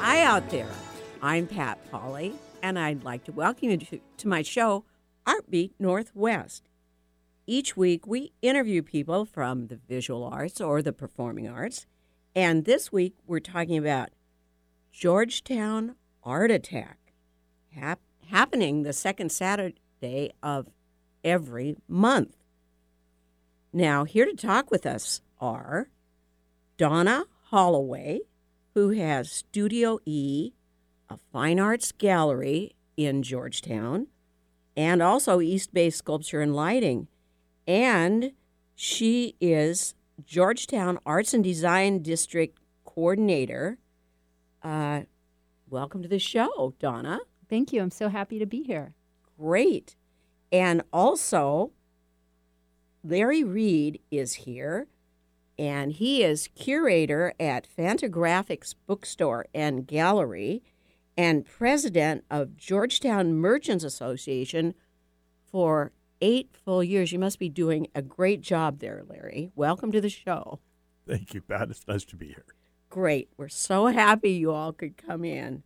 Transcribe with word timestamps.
Hi 0.00 0.22
out 0.22 0.48
there. 0.50 0.70
I'm 1.20 1.48
Pat 1.48 1.90
Polly, 1.90 2.34
and 2.62 2.78
I'd 2.78 3.02
like 3.02 3.24
to 3.24 3.32
welcome 3.32 3.70
you 3.70 3.76
to, 3.78 4.00
to 4.18 4.28
my 4.28 4.42
show, 4.42 4.84
Artbeat 5.26 5.72
Northwest. 5.80 6.68
Each 7.48 7.76
week, 7.76 8.06
we 8.06 8.32
interview 8.40 8.82
people 8.82 9.24
from 9.24 9.66
the 9.66 9.80
visual 9.88 10.22
arts 10.22 10.60
or 10.60 10.82
the 10.82 10.92
performing 10.92 11.48
arts, 11.48 11.84
and 12.36 12.64
this 12.64 12.92
week 12.92 13.16
we're 13.26 13.40
talking 13.40 13.76
about 13.76 14.10
Georgetown 14.92 15.96
Art 16.22 16.52
Attack, 16.52 17.12
hap- 17.74 18.00
happening 18.30 18.84
the 18.84 18.92
second 18.92 19.32
Saturday 19.32 20.30
of 20.42 20.68
every 21.24 21.76
month. 21.88 22.36
Now, 23.72 24.04
here 24.04 24.26
to 24.26 24.34
talk 24.34 24.70
with 24.70 24.86
us 24.86 25.22
are 25.40 25.88
Donna 26.76 27.24
Holloway, 27.46 28.20
who 28.78 28.90
has 28.90 29.28
Studio 29.28 29.98
E, 30.06 30.52
a 31.10 31.16
fine 31.32 31.58
arts 31.58 31.90
gallery 31.90 32.76
in 32.96 33.24
Georgetown, 33.24 34.06
and 34.76 35.02
also 35.02 35.40
East 35.40 35.74
Bay 35.74 35.90
Sculpture 35.90 36.40
and 36.40 36.54
Lighting. 36.54 37.08
And 37.66 38.30
she 38.76 39.34
is 39.40 39.96
Georgetown 40.24 41.00
Arts 41.04 41.34
and 41.34 41.42
Design 41.42 42.04
District 42.04 42.56
Coordinator. 42.84 43.78
Uh, 44.62 45.00
welcome 45.68 46.00
to 46.00 46.08
the 46.08 46.20
show, 46.20 46.72
Donna. 46.78 47.18
Thank 47.50 47.72
you. 47.72 47.82
I'm 47.82 47.90
so 47.90 48.08
happy 48.08 48.38
to 48.38 48.46
be 48.46 48.62
here. 48.62 48.94
Great. 49.36 49.96
And 50.52 50.82
also, 50.92 51.72
Larry 53.02 53.42
Reed 53.42 53.98
is 54.12 54.34
here, 54.34 54.86
and 55.58 55.92
he 55.92 56.22
is 56.22 56.48
curator 56.54 57.34
at 57.40 57.66
Fantagraphics 57.66 58.74
Bookstore 58.86 59.46
and 59.52 59.86
Gallery 59.86 60.62
and 61.16 61.44
president 61.44 62.24
of 62.30 62.56
Georgetown 62.56 63.34
Merchants 63.34 63.82
Association 63.82 64.74
for 65.50 65.92
eight 66.20 66.50
full 66.64 66.84
years. 66.84 67.12
You 67.12 67.18
must 67.18 67.38
be 67.38 67.48
doing 67.48 67.88
a 67.94 68.02
great 68.02 68.40
job 68.40 68.78
there, 68.78 69.02
Larry. 69.08 69.50
Welcome 69.56 69.90
to 69.92 70.00
the 70.00 70.08
show. 70.08 70.60
Thank 71.06 71.34
you, 71.34 71.40
Pat. 71.40 71.70
It's 71.70 71.86
nice 71.88 72.04
to 72.06 72.16
be 72.16 72.28
here. 72.28 72.44
Great. 72.90 73.28
We're 73.36 73.48
so 73.48 73.86
happy 73.86 74.30
you 74.30 74.52
all 74.52 74.72
could 74.72 74.96
come 74.96 75.24
in. 75.24 75.62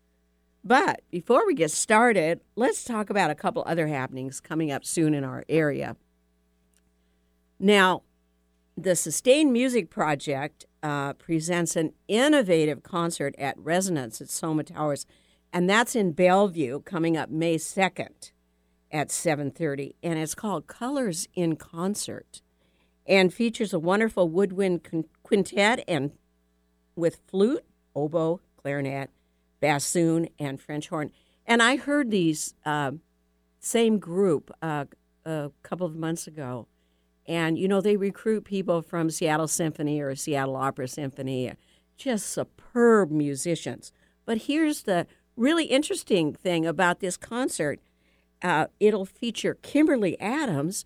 But 0.64 1.02
before 1.10 1.46
we 1.46 1.54
get 1.54 1.70
started, 1.70 2.40
let's 2.54 2.84
talk 2.84 3.10
about 3.10 3.30
a 3.30 3.34
couple 3.34 3.64
other 3.66 3.88
happenings 3.88 4.40
coming 4.40 4.70
up 4.70 4.84
soon 4.84 5.12
in 5.12 5.24
our 5.24 5.44
area. 5.48 5.96
Now, 7.58 8.02
the 8.76 8.96
Sustained 8.96 9.52
Music 9.52 9.90
Project 9.90 10.66
uh, 10.82 11.12
presents 11.14 11.76
an 11.76 11.92
innovative 12.08 12.82
concert 12.82 13.34
at 13.38 13.58
Resonance 13.58 14.20
at 14.20 14.30
Soma 14.30 14.64
Towers, 14.64 15.06
and 15.52 15.68
that's 15.68 15.94
in 15.94 16.12
Bellevue 16.12 16.80
coming 16.80 17.16
up 17.16 17.30
May 17.30 17.56
2nd 17.56 18.32
at 18.90 19.08
7:30, 19.08 19.94
and 20.02 20.18
it's 20.18 20.34
called 20.34 20.66
Colors 20.66 21.28
in 21.34 21.56
Concert, 21.56 22.40
and 23.06 23.32
features 23.32 23.72
a 23.72 23.78
wonderful 23.78 24.28
woodwind 24.28 25.06
quintet 25.22 25.84
and 25.86 26.12
with 26.96 27.20
flute, 27.26 27.64
oboe, 27.94 28.40
clarinet, 28.56 29.10
bassoon, 29.60 30.28
and 30.38 30.60
French 30.60 30.88
horn. 30.88 31.10
And 31.46 31.62
I 31.62 31.76
heard 31.76 32.10
these 32.10 32.54
uh, 32.64 32.92
same 33.60 33.98
group 33.98 34.50
uh, 34.62 34.86
a 35.24 35.50
couple 35.62 35.86
of 35.86 35.94
months 35.94 36.26
ago 36.26 36.68
and, 37.26 37.58
you 37.58 37.68
know, 37.68 37.80
they 37.80 37.96
recruit 37.96 38.44
people 38.44 38.82
from 38.82 39.10
Seattle 39.10 39.48
Symphony 39.48 40.00
or 40.00 40.14
Seattle 40.14 40.56
Opera 40.56 40.88
Symphony, 40.88 41.52
just 41.96 42.26
superb 42.26 43.10
musicians. 43.10 43.92
But 44.24 44.42
here's 44.42 44.82
the 44.82 45.06
really 45.36 45.66
interesting 45.66 46.34
thing 46.34 46.66
about 46.66 47.00
this 47.00 47.16
concert 47.16 47.80
uh, 48.42 48.66
it'll 48.80 49.06
feature 49.06 49.56
Kimberly 49.62 50.18
Adams, 50.20 50.84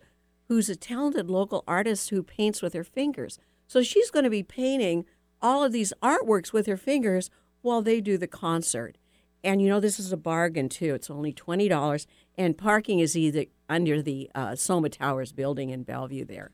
who's 0.49 0.69
a 0.69 0.77
talented 0.77 1.31
local 1.31 1.65
artist 1.67 2.11
who 2.11 2.23
paints 2.23 2.61
with 2.61 2.75
her 2.75 2.85
fingers. 2.85 3.39
So 3.67 3.83
she's 3.83 4.11
going 4.11 4.25
to 4.25 4.31
be 4.31 4.43
painting 4.43 5.07
all 5.41 5.65
of 5.65 5.73
these 5.73 5.93
artworks 6.03 6.53
with 6.53 6.67
her 6.67 6.77
fingers 6.77 7.31
while 7.63 7.81
they 7.81 8.01
do 8.01 8.19
the 8.19 8.27
concert. 8.27 8.97
And 9.43 9.63
you 9.63 9.69
know, 9.69 9.81
this 9.81 9.99
is 9.99 10.13
a 10.13 10.17
bargain 10.17 10.69
too. 10.69 10.95
It's 10.95 11.11
only 11.11 11.33
$20, 11.33 12.07
and 12.37 12.59
parking 12.59 12.99
is 13.01 13.17
either 13.17 13.47
under 13.69 14.03
the 14.03 14.31
uh, 14.35 14.55
Soma 14.55 14.89
Towers 14.89 15.33
building 15.33 15.71
in 15.71 15.83
Bellevue 15.83 16.25
there. 16.25 16.51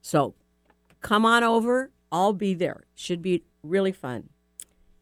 So 0.00 0.34
come 1.00 1.24
on 1.24 1.42
over. 1.42 1.90
I'll 2.12 2.32
be 2.32 2.54
there. 2.54 2.84
Should 2.94 3.22
be 3.22 3.44
really 3.62 3.92
fun. 3.92 4.30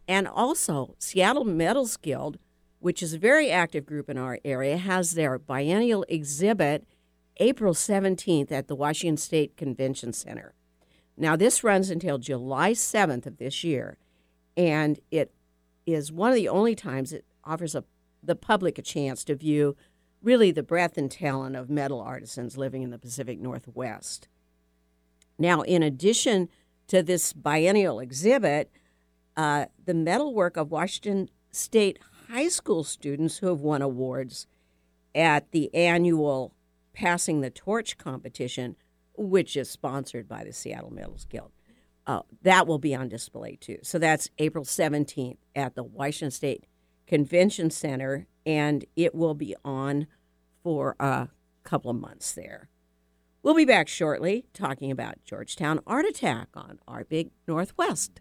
And 0.07 0.27
also, 0.27 0.95
Seattle 0.99 1.45
Metals 1.45 1.97
Guild, 1.97 2.39
which 2.79 3.03
is 3.03 3.15
a 3.15 3.19
very 3.19 3.51
active 3.51 3.85
group 3.85 4.09
in 4.09 4.17
our 4.17 4.39
area, 4.45 4.79
has 4.79 5.13
their 5.13 5.39
biennial 5.39 6.05
exhibit 6.09 6.87
April 7.39 7.75
17th 7.75 8.51
at 8.51 8.69
the 8.69 8.75
Washington 8.75 9.17
State 9.17 9.57
Convention 9.57 10.13
Center. 10.13 10.55
Now, 11.17 11.37
this 11.37 11.63
runs 11.63 11.91
until 11.91 12.19
July 12.19 12.73
7th 12.73 13.27
of 13.27 13.39
this 13.39 13.65
year, 13.65 13.99
and 14.57 14.99
it 15.11 15.33
is 15.85 16.13
one 16.13 16.31
of 16.31 16.37
the 16.37 16.49
only 16.49 16.75
times 16.75 17.13
it 17.13 17.25
offers 17.45 17.75
a, 17.75 17.85
the 18.23 18.37
public 18.37 18.79
a 18.79 18.83
chance 18.83 19.25
to 19.25 19.35
view 19.35 19.77
really 20.23 20.51
the 20.51 20.63
breadth 20.63 20.99
and 20.99 21.11
talent 21.11 21.57
of 21.57 21.71
metal 21.71 22.01
artisans 22.01 22.57
living 22.57 22.83
in 22.83 22.91
the 22.91 22.99
Pacific 22.99 23.41
Northwest. 23.41 24.29
Now, 25.39 25.63
in 25.63 25.83
addition 25.83 26.49
to 26.89 27.03
this 27.03 27.33
biennial 27.33 28.01
exhibit, 28.01 28.71
uh, 29.37 29.67
the 29.85 29.95
metalwork 29.95 30.57
of 30.57 30.71
Washington 30.71 31.31
State 31.51 31.99
high 32.29 32.49
school 32.49 32.85
students 32.85 33.39
who 33.39 33.47
have 33.47 33.61
won 33.61 33.83
awards 33.83 34.47
at 35.15 35.51
the 35.53 35.75
annual 35.75 36.55
Passing 36.93 37.41
the 37.43 37.51
Torch 37.51 37.97
competition, 37.97 38.75
which 39.17 39.57
is 39.57 39.71
sponsored 39.71 40.27
by 40.27 40.43
the 40.43 40.53
Seattle 40.53 40.93
Metals 40.93 41.27
Guild. 41.27 41.53
Uh, 42.09 42.23
that 42.43 42.67
will 42.67 42.81
be 42.81 42.95
on 42.95 43.09
display 43.09 43.55
too. 43.55 43.79
So 43.83 43.99
that's 44.01 44.31
April 44.39 44.65
17th 44.65 45.37
at 45.55 45.77
the 45.77 45.85
Washington 45.85 46.33
State 46.33 46.65
Convention 47.09 47.71
Center, 47.71 48.27
and 48.47 48.85
it 48.95 49.15
will 49.15 49.35
be 49.35 49.57
on 49.65 50.07
for 50.63 50.95
a 51.01 51.29
couple 51.65 51.91
of 51.91 51.97
months 51.97 52.33
there. 52.33 52.69
We'll 53.43 53.55
be 53.55 53.65
back 53.65 53.89
shortly 53.89 54.45
talking 54.53 54.91
about 54.91 55.25
Georgetown 55.25 55.81
Art 55.87 56.05
Attack 56.05 56.49
on 56.55 56.79
Art 56.87 57.09
Beat 57.09 57.33
Northwest. 57.47 58.21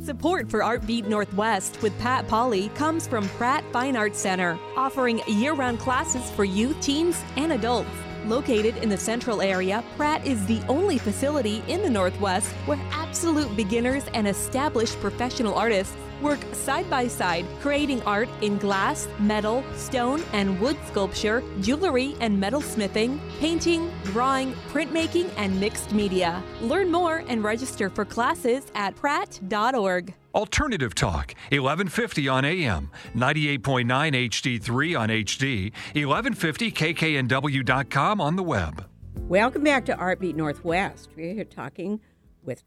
Support 0.00 0.48
for 0.50 0.62
Art 0.62 0.86
Beat 0.86 1.06
Northwest 1.06 1.82
with 1.82 1.98
Pat 1.98 2.26
Polly 2.28 2.68
comes 2.70 3.06
from 3.06 3.28
Pratt 3.30 3.64
Fine 3.72 3.96
Arts 3.96 4.18
Center, 4.18 4.58
offering 4.76 5.20
year 5.26 5.54
round 5.54 5.80
classes 5.80 6.30
for 6.30 6.44
youth, 6.44 6.80
teens, 6.80 7.20
and 7.36 7.52
adults. 7.52 7.90
Located 8.26 8.76
in 8.76 8.88
the 8.88 8.96
central 8.96 9.42
area, 9.42 9.82
Pratt 9.96 10.24
is 10.24 10.44
the 10.46 10.60
only 10.68 10.98
facility 10.98 11.64
in 11.66 11.82
the 11.82 11.90
Northwest 11.90 12.48
where 12.66 12.78
absolute 12.92 13.56
beginners 13.56 14.04
and 14.14 14.28
established 14.28 15.00
professional 15.00 15.54
artists 15.54 15.96
work 16.22 16.38
side 16.52 16.88
by 16.88 17.08
side, 17.08 17.44
creating 17.60 18.00
art 18.02 18.28
in 18.40 18.58
glass, 18.58 19.08
metal, 19.18 19.64
stone, 19.74 20.22
and 20.32 20.60
wood 20.60 20.76
sculpture, 20.86 21.42
jewelry 21.60 22.14
and 22.20 22.38
metal 22.38 22.60
smithing, 22.60 23.20
painting, 23.40 23.90
drawing, 24.04 24.52
printmaking, 24.70 25.28
and 25.36 25.58
mixed 25.60 25.92
media. 25.92 26.42
Learn 26.60 26.90
more 26.90 27.24
and 27.28 27.44
register 27.44 27.88
for 27.90 28.04
classes 28.04 28.66
at 28.74 28.96
pratt.org. 28.96 30.14
Alternative 30.34 30.94
Talk, 30.94 31.34
1150 31.50 32.28
on 32.28 32.44
AM, 32.44 32.90
98.9 33.14 33.86
HD3 34.30 34.98
on 34.98 35.10
HD, 35.10 35.72
1150kknw.com 35.94 38.20
on 38.20 38.36
the 38.36 38.42
web. 38.42 38.86
Welcome 39.28 39.64
back 39.64 39.84
to 39.86 39.94
Artbeat 39.94 40.34
Northwest. 40.34 41.08
We're 41.16 41.32
here 41.34 41.44
talking 41.44 42.00
with 42.42 42.62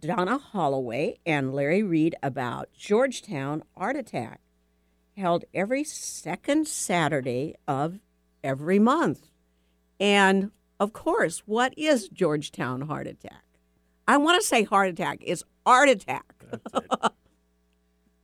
Donna 0.00 0.38
Holloway 0.38 1.18
and 1.26 1.54
Larry 1.54 1.82
Reed 1.82 2.16
about 2.22 2.72
Georgetown 2.72 3.62
Art 3.76 3.96
Attack, 3.96 4.40
held 5.16 5.44
every 5.52 5.84
second 5.84 6.66
Saturday 6.66 7.54
of 7.68 7.98
every 8.42 8.78
month. 8.78 9.30
And 9.98 10.50
of 10.78 10.92
course, 10.92 11.42
what 11.44 11.74
is 11.76 12.08
Georgetown 12.08 12.82
Heart 12.82 13.06
Attack? 13.06 13.44
I 14.08 14.16
want 14.16 14.40
to 14.40 14.46
say 14.46 14.64
heart 14.64 14.88
attack. 14.88 15.18
It's 15.20 15.44
art 15.64 15.88
attack. 15.88 16.34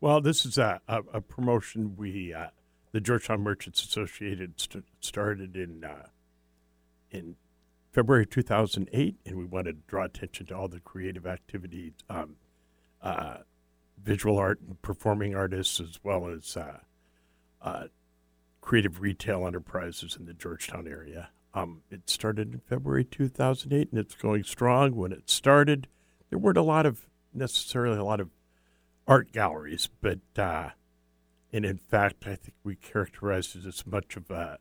well, 0.00 0.20
this 0.20 0.44
is 0.44 0.58
a, 0.58 0.80
a, 0.88 1.02
a 1.14 1.20
promotion 1.20 1.94
we, 1.96 2.34
uh, 2.34 2.48
the 2.90 3.00
Georgetown 3.00 3.42
Merchants 3.42 3.84
Associated, 3.84 4.60
st- 4.60 4.84
started 5.00 5.54
in 5.54 5.84
uh, 5.84 6.08
in 7.12 7.36
February 7.96 8.26
2008, 8.26 9.16
and 9.24 9.38
we 9.38 9.46
wanted 9.46 9.72
to 9.72 9.82
draw 9.88 10.04
attention 10.04 10.44
to 10.44 10.54
all 10.54 10.68
the 10.68 10.80
creative 10.80 11.26
activities, 11.26 11.94
um, 12.10 12.36
uh, 13.00 13.38
visual 14.02 14.36
art 14.36 14.60
and 14.60 14.82
performing 14.82 15.34
artists, 15.34 15.80
as 15.80 15.98
well 16.02 16.28
as 16.28 16.58
uh, 16.58 16.80
uh, 17.62 17.84
creative 18.60 19.00
retail 19.00 19.46
enterprises 19.46 20.14
in 20.14 20.26
the 20.26 20.34
Georgetown 20.34 20.86
area. 20.86 21.30
Um, 21.54 21.80
it 21.90 22.10
started 22.10 22.52
in 22.52 22.60
February 22.60 23.02
2008, 23.02 23.90
and 23.90 23.98
it's 23.98 24.14
going 24.14 24.44
strong. 24.44 24.94
When 24.94 25.10
it 25.10 25.30
started, 25.30 25.88
there 26.28 26.38
weren't 26.38 26.58
a 26.58 26.62
lot 26.62 26.84
of 26.84 27.08
necessarily 27.32 27.96
a 27.96 28.04
lot 28.04 28.20
of 28.20 28.28
art 29.06 29.32
galleries, 29.32 29.88
but 30.02 30.18
uh, 30.36 30.68
and 31.50 31.64
in 31.64 31.78
fact, 31.78 32.26
I 32.26 32.34
think 32.34 32.56
we 32.62 32.76
characterized 32.76 33.56
it 33.56 33.64
as 33.64 33.86
much 33.86 34.18
of 34.18 34.30
a 34.30 34.58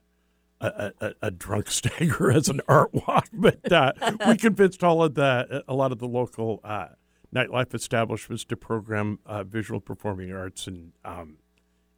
a, 0.62 0.92
a, 1.02 1.14
a 1.24 1.32
drunk 1.32 1.68
stagger 1.72 2.32
as 2.32 2.50
an 2.50 2.62
art 2.68 2.94
walk. 2.94 3.30
But 3.34 3.72
uh, 3.72 3.94
we 4.28 4.38
convinced 4.38 4.84
all 4.84 5.04
of 5.04 5.16
the 5.16 5.64
a 5.68 5.74
lot 5.74 5.92
of 5.92 6.00
the 6.00 6.08
local 6.08 6.62
uh, 6.64 6.88
nightlife 7.34 7.74
establishments 7.74 8.46
to 8.46 8.58
program 8.58 9.20
uh, 9.26 9.44
visual 9.44 9.80
performing 9.80 10.32
arts 10.32 10.68
and. 10.68 10.94
Um, 11.04 11.38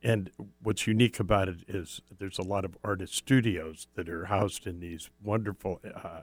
and 0.03 0.29
what's 0.61 0.85
unique 0.85 1.19
about 1.19 1.49
it 1.49 1.57
is 1.67 2.01
there's 2.19 2.37
a 2.37 2.43
lot 2.43 2.63
of 2.63 2.77
artist 2.83 3.15
studios 3.15 3.87
that 3.95 4.07
are 4.07 4.25
housed 4.25 4.67
in 4.67 4.79
these 4.79 5.09
wonderful 5.23 5.81
uh, 5.83 6.21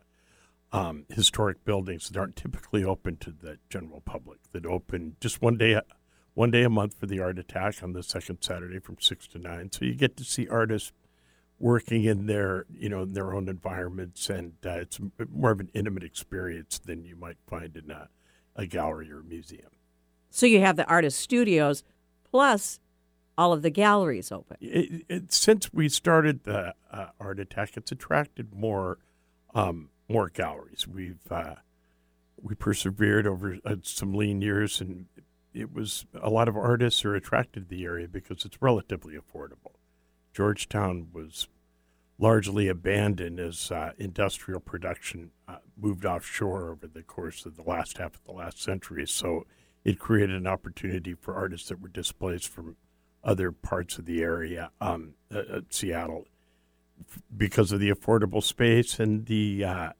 um, 0.73 1.07
historic 1.09 1.65
buildings 1.65 2.09
that 2.09 2.19
aren't 2.19 2.37
typically 2.37 2.85
open 2.85 3.17
to 3.19 3.31
the 3.31 3.59
general 3.69 4.01
public. 4.01 4.39
That 4.53 4.65
open 4.65 5.17
just 5.21 5.43
one 5.43 5.57
day, 5.57 5.81
one 6.35 6.51
day 6.51 6.63
a 6.63 6.71
month 6.71 6.99
for 6.99 7.07
the 7.07 7.21
art 7.21 7.39
attack 7.39 7.83
on 7.83 7.93
the 7.93 8.03
second 8.03 8.43
Saturday 8.43 8.79
from 8.79 8.97
six 9.01 9.27
to 9.29 9.39
nine. 9.39 9.71
So 9.73 9.85
you 9.85 9.95
get 9.95 10.17
to 10.19 10.25
see 10.25 10.49
artists 10.49 10.93
working 11.59 12.05
in 12.05 12.27
their 12.27 12.67
you 12.73 12.89
know 12.89 13.03
in 13.03 13.13
their 13.13 13.35
own 13.35 13.49
environments, 13.49 14.29
and 14.29 14.55
uh, 14.65 14.71
it's 14.71 14.99
more 15.33 15.51
of 15.51 15.61
an 15.61 15.71
intimate 15.75 16.05
experience 16.05 16.79
than 16.79 17.05
you 17.05 17.17
might 17.17 17.39
find 17.47 17.77
in 17.77 17.91
a, 17.91 18.09
a 18.57 18.67
gallery 18.67 19.11
or 19.11 19.23
museum. 19.23 19.71
So 20.31 20.47
you 20.47 20.61
have 20.61 20.77
the 20.77 20.87
artist 20.87 21.19
studios, 21.19 21.85
plus 22.25 22.81
all 23.37 23.53
of 23.53 23.63
the 23.63 23.71
galleries 23.71 24.31
open. 24.31 24.57
It, 24.61 25.05
it, 25.09 25.33
since 25.33 25.73
we 25.73 25.89
started 25.89 26.45
the 26.45 26.75
uh, 26.91 27.07
Art 27.21 27.41
Attack, 27.41 27.77
it's 27.77 27.93
attracted 27.93 28.55
more 28.55 28.99
um, 29.55 29.91
more 30.09 30.29
galleries. 30.29 30.87
We've 30.87 31.21
uh, 31.31 31.57
we 32.41 32.55
persevered 32.55 33.27
over 33.27 33.59
uh, 33.65 33.77
some 33.83 34.15
lean 34.15 34.43
years, 34.43 34.81
and 34.81 35.07
it 35.53 35.73
was 35.73 36.05
a 36.21 36.31
lot 36.31 36.49
of 36.49 36.57
artists 36.57 37.05
are 37.05 37.15
attracted 37.15 37.69
to 37.69 37.77
the 37.77 37.85
area 37.85 38.09
because 38.09 38.45
it's 38.45 38.61
relatively 38.61 39.15
affordable. 39.15 39.75
Georgetown 40.35 41.09
was 41.13 41.49
largely 42.19 42.69
abandoned 42.69 43.41
as 43.41 43.71
uh, 43.71 43.93
industrial 43.99 44.61
production 44.61 45.31
uh, 45.49 45.57
moved 45.81 46.05
offshore 46.05 46.71
over 46.71 46.87
the 46.87 47.03
course 47.03 47.47
of 47.47 47.57
the 47.57 47.63
last 47.63 47.99
half 47.99 48.15
of 48.15 48.25
the 48.25 48.33
last 48.33 48.61
century. 48.63 49.07
So 49.07 49.47
it 49.85 49.99
created 49.99 50.37
an 50.37 50.47
opportunity 50.47 51.15
for 51.15 51.35
artists 51.35 51.69
that 51.69 51.81
were 51.81 51.89
displaced 51.89 52.49
from 52.49 52.77
other 53.23 53.53
parts 53.53 53.99
of 53.99 54.07
the 54.07 54.23
area, 54.23 54.71
um, 54.81 55.15
uh, 55.35 55.39
uh, 55.39 55.61
Seattle, 55.71 56.27
because 57.37 57.73
of 57.73 57.81
the 57.81 57.91
affordable 57.91 58.43
space 58.43 59.01
and 59.01 59.27
the 59.27 59.65
uh, 59.65 59.91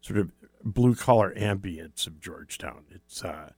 sort 0.00 0.18
of 0.18 0.32
blue 0.64 0.94
collar 0.94 1.34
ambience 1.36 2.06
of 2.06 2.20
Georgetown. 2.20 2.84
It's 2.90 3.24
uh, 3.24 3.50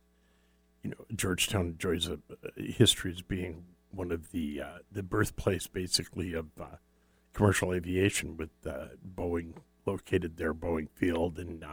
you 0.83 0.91
know 0.91 1.05
Georgetown 1.15 1.67
enjoys 1.67 2.07
a, 2.07 2.19
a, 2.57 2.63
history 2.63 3.13
as 3.13 3.23
being 3.23 3.65
one 3.97 4.13
of 4.13 4.31
the 4.31 4.61
uh, 4.61 4.79
the 4.91 5.03
birthplace, 5.03 5.67
basically, 5.67 6.35
of 6.35 6.47
uh, 6.61 6.77
commercial 7.33 7.73
aviation, 7.73 8.37
with 8.37 8.51
Boeing 8.63 9.55
located 9.87 10.37
there, 10.37 10.55
Boeing 10.55 10.89
Field, 10.95 11.39
and 11.39 11.65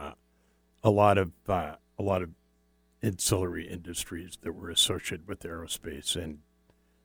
a 0.82 0.90
lot 0.90 1.18
of 1.18 1.32
a 1.48 1.78
lot 1.98 2.22
of 2.22 2.30
ancillary 3.02 3.68
industries 3.68 4.38
that 4.42 4.52
were 4.52 4.70
associated 4.70 5.26
with 5.26 5.40
aerospace 5.40 6.14
and 6.14 6.38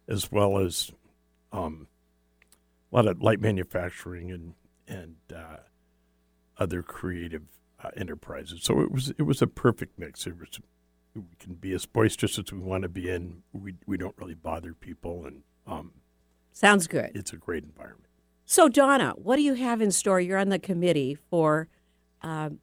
as 0.08 0.32
well 0.32 0.58
as 0.58 0.92
um, 1.52 1.88
a 2.92 2.96
lot 2.96 3.08
of 3.08 3.22
light 3.22 3.42
manufacturing 3.42 4.32
and 4.32 4.54
and 4.88 5.16
uh, 5.36 5.58
other 6.58 6.82
creative 6.82 7.44
uh, 7.84 7.90
enterprises. 7.98 8.62
So 8.64 8.82
it 8.82 8.92
was 8.92 9.10
it 9.18 9.24
was 9.24 9.42
a 9.42 9.48
perfect 9.48 10.00
mix. 10.00 10.26
It 10.26 10.40
was 10.40 10.60
we 11.18 11.36
can 11.40 11.56
be 11.56 11.74
as 11.74 11.86
boisterous 11.86 12.38
as 12.40 12.52
we 12.52 12.60
want 12.60 12.84
to 12.84 12.90
be, 12.90 13.10
and 13.10 13.42
we 13.54 13.76
we 13.86 13.98
don't 13.98 14.16
really 14.18 14.34
bother 14.34 14.74
people, 14.74 15.26
and 15.26 15.44
um, 15.66 15.92
sounds 16.52 16.88
good. 16.88 17.12
It's 17.14 17.34
a 17.34 17.38
great 17.38 17.64
environment. 17.64 18.10
So 18.46 18.70
Donna, 18.70 19.14
what 19.18 19.36
do 19.36 19.42
you 19.42 19.56
have 19.56 19.82
in 19.82 19.92
store? 19.92 20.22
You're 20.22 20.38
on 20.38 20.50
the 20.50 20.60
committee 20.60 21.18
for 21.30 21.68
um, 22.22 22.60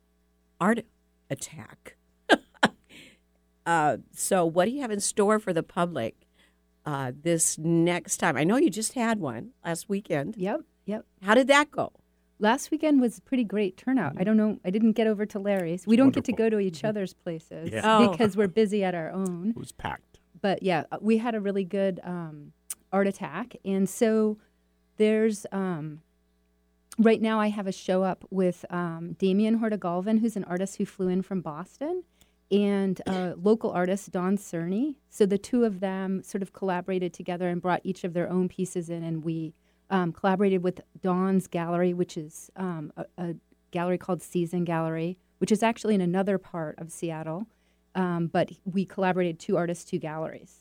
Art 0.60 0.80
Attack. 1.28 1.96
uh, 3.66 3.98
so 4.12 4.46
what 4.46 4.64
do 4.64 4.70
you 4.70 4.80
have 4.80 4.90
in 4.90 5.00
store 5.00 5.38
for 5.38 5.52
the 5.52 5.62
public 5.62 6.16
uh, 6.86 7.12
this 7.22 7.58
next 7.58 8.16
time? 8.16 8.36
I 8.36 8.44
know 8.44 8.56
you 8.56 8.70
just 8.70 8.94
had 8.94 9.20
one 9.20 9.50
last 9.64 9.88
weekend. 9.88 10.36
Yep, 10.36 10.62
yep. 10.86 11.04
How 11.22 11.34
did 11.34 11.48
that 11.48 11.70
go? 11.70 11.92
Last 12.38 12.70
weekend 12.70 13.00
was 13.00 13.18
a 13.18 13.22
pretty 13.22 13.44
great 13.44 13.76
turnout. 13.76 14.12
Mm-hmm. 14.12 14.20
I 14.20 14.24
don't 14.24 14.36
know. 14.36 14.58
I 14.64 14.70
didn't 14.70 14.92
get 14.92 15.06
over 15.06 15.24
to 15.26 15.38
Larry's. 15.38 15.80
It's 15.80 15.86
we 15.86 15.96
don't 15.96 16.06
wonderful. 16.06 16.22
get 16.22 16.36
to 16.36 16.42
go 16.42 16.50
to 16.50 16.58
each 16.58 16.78
mm-hmm. 16.78 16.88
other's 16.88 17.14
places 17.14 17.70
yeah. 17.72 17.82
oh. 17.84 18.10
because 18.10 18.36
we're 18.36 18.48
busy 18.48 18.82
at 18.82 18.94
our 18.94 19.10
own. 19.10 19.50
It 19.50 19.56
was 19.56 19.72
packed. 19.72 20.20
But 20.40 20.62
yeah, 20.62 20.84
uh, 20.90 20.98
we 21.00 21.18
had 21.18 21.34
a 21.34 21.40
really 21.40 21.64
good 21.64 22.00
um, 22.02 22.52
art 22.92 23.06
attack, 23.06 23.56
and 23.64 23.88
so 23.88 24.36
there's 24.96 25.46
um, 25.52 26.00
right 26.98 27.22
now 27.22 27.40
I 27.40 27.48
have 27.48 27.66
a 27.66 27.72
show 27.72 28.02
up 28.02 28.24
with 28.30 28.64
um, 28.70 29.14
Damien 29.18 29.54
Horta-Galvin, 29.54 30.18
who's 30.18 30.36
an 30.36 30.44
artist 30.44 30.76
who 30.76 30.84
flew 30.84 31.08
in 31.08 31.22
from 31.22 31.40
Boston, 31.40 32.02
and 32.50 33.00
a 33.06 33.34
local 33.40 33.70
artist, 33.70 34.10
Don 34.10 34.36
Cerny. 34.36 34.96
So 35.08 35.24
the 35.24 35.38
two 35.38 35.64
of 35.64 35.80
them 35.80 36.22
sort 36.22 36.42
of 36.42 36.52
collaborated 36.52 37.12
together 37.12 37.48
and 37.48 37.62
brought 37.62 37.80
each 37.84 38.04
of 38.04 38.12
their 38.12 38.28
own 38.28 38.48
pieces 38.48 38.90
in, 38.90 39.02
and 39.02 39.24
we 39.24 39.54
um, 39.90 40.12
collaborated 40.12 40.62
with 40.62 40.80
Dawn's 41.02 41.46
gallery, 41.46 41.94
which 41.94 42.16
is 42.16 42.50
um, 42.56 42.92
a, 42.96 43.04
a, 43.18 43.34
gallery 43.70 43.98
called 43.98 44.22
Season 44.22 44.64
Gallery, 44.64 45.18
which 45.38 45.50
is 45.50 45.60
actually 45.60 45.96
in 45.96 46.00
another 46.00 46.38
part 46.38 46.78
of 46.78 46.92
Seattle. 46.92 47.46
Um, 47.96 48.28
but 48.28 48.52
we 48.64 48.84
collaborated 48.84 49.40
two 49.40 49.56
artists, 49.56 49.84
two 49.84 49.98
galleries. 49.98 50.60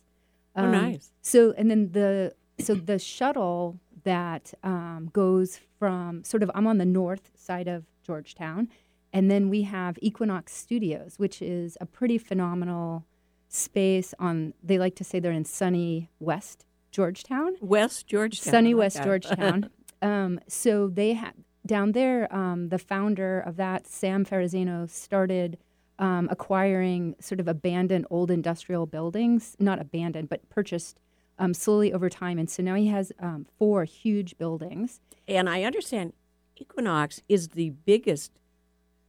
oh, 0.56 0.70
nice. 0.70 1.12
So 1.22 1.54
and 1.58 1.70
then 1.70 1.92
the 1.92 2.34
so 2.60 2.74
the 2.74 2.98
shuttle 2.98 3.80
that 4.04 4.54
um, 4.64 5.10
goes 5.14 5.60
from 5.80 6.24
sort 6.24 6.44
of 6.44 6.50
I'm 6.56 6.66
on 6.66 6.80
the 6.80 6.86
north 6.86 7.30
side 7.36 7.68
of 7.68 7.86
Georgetown, 8.04 8.68
and 9.14 9.30
then 9.30 9.50
we 9.50 9.62
have 9.62 9.98
Equinox 10.02 10.54
Studios, 10.54 11.16
which 11.18 11.42
is 11.42 11.78
a 11.80 11.86
pretty 11.86 12.18
phenomenal 12.18 13.06
space 13.48 14.14
on, 14.18 14.54
they 14.64 14.80
like 14.80 14.96
to 14.96 15.04
say 15.04 15.20
they're 15.20 15.32
in 15.32 15.46
sunny 15.46 16.10
West 16.20 16.66
Georgetown. 16.94 17.56
West 17.60 18.08
Georgetown. 18.08 18.52
Sunny 18.52 18.74
West 18.74 19.04
Georgetown. 19.04 19.70
um, 20.02 20.40
so 20.48 20.88
they 20.88 21.14
had 21.14 21.34
down 21.66 21.94
there, 21.94 22.34
um, 22.34 22.70
the 22.70 22.80
founder 22.80 23.40
of 23.40 23.56
that, 23.58 23.88
Sam 23.88 24.26
Farrazaino, 24.26 24.90
started 24.90 25.58
um, 26.00 26.28
acquiring 26.32 27.16
sort 27.20 27.40
of 27.40 27.48
abandoned 27.48 28.06
old 28.10 28.32
industrial 28.32 28.86
buildings, 28.86 29.56
not 29.60 29.80
abandoned, 29.80 30.30
but 30.30 30.48
purchased 30.50 31.00
um, 31.40 31.54
slowly 31.54 31.94
over 31.94 32.10
time. 32.10 32.38
And 32.38 32.50
so 32.50 32.62
now 32.64 32.76
he 32.76 32.88
has 32.88 33.12
um, 33.20 33.46
four 33.58 33.86
huge 33.86 34.38
buildings. 34.38 35.00
And 35.28 35.50
I 35.50 35.64
understand 35.64 36.14
Equinox 36.58 37.22
is 37.30 37.50
the 37.50 37.72
biggest 37.72 38.32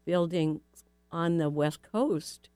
building 0.05 0.61
on 1.11 1.39
the 1.39 1.51
West 1.51 1.81
Coast 1.83 2.49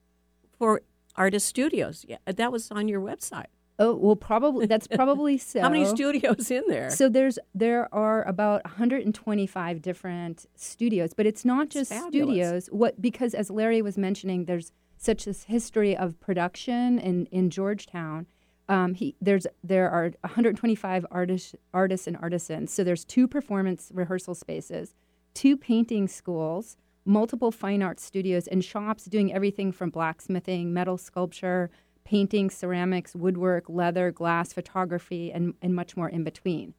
for 0.59 0.83
artist 1.17 1.47
studios. 1.47 2.05
Yeah, 2.09 2.19
that 2.27 2.53
was 2.53 2.71
on 2.71 2.89
your 2.89 3.01
website. 3.01 3.47
Oh 3.79 3.95
well, 3.95 4.17
probably 4.17 4.67
that's 4.67 4.87
probably 5.01 5.39
so. 5.39 5.61
How 5.61 5.69
many 5.69 5.85
studios 5.87 6.51
in 6.51 6.65
there? 6.69 6.91
So 6.91 7.09
there's 7.09 7.39
there 7.55 7.93
are 7.95 8.27
about 8.27 8.65
125 8.65 9.83
different 9.83 10.47
studios, 10.57 11.15
but 11.15 11.27
it's 11.27 11.45
not 11.45 11.69
just 11.69 11.93
studios. 11.93 12.69
What 12.73 13.01
because 13.01 13.35
as 13.35 13.51
Larry 13.51 13.83
was 13.83 13.97
mentioning, 13.97 14.47
there's 14.47 14.73
such 14.97 15.25
this 15.25 15.45
history 15.45 15.97
of 15.97 16.19
production 16.21 16.99
in 16.99 17.27
in 17.27 17.51
Georgetown. 17.51 18.27
Um, 18.71 18.93
he, 18.95 19.17
there's 19.21 19.47
there 19.65 19.89
are 19.91 20.13
125 20.23 21.07
artists 21.11 21.55
artists 21.73 22.07
and 22.07 22.17
artisans. 22.17 22.73
So 22.73 22.85
there's 22.85 23.05
two 23.05 23.29
performance 23.29 23.91
rehearsal 23.95 24.35
spaces, 24.35 24.95
two 25.35 25.57
painting 25.57 26.09
schools, 26.09 26.77
multiple 27.05 27.51
fine 27.51 27.83
art 27.83 27.99
studios 27.99 28.47
and 28.47 28.63
shops 28.63 29.07
doing 29.07 29.33
everything 29.33 29.73
from 29.73 29.91
blacksmithing, 29.91 30.75
metal 30.75 30.99
sculpture, 30.99 31.71
painting, 32.09 32.49
ceramics, 32.49 33.15
woodwork, 33.15 33.69
leather, 33.69 34.11
glass, 34.11 34.51
photography, 34.51 35.31
and, 35.31 35.53
and 35.61 35.75
much 35.75 35.95
more 35.95 36.09
in 36.09 36.25
between. 36.25 36.73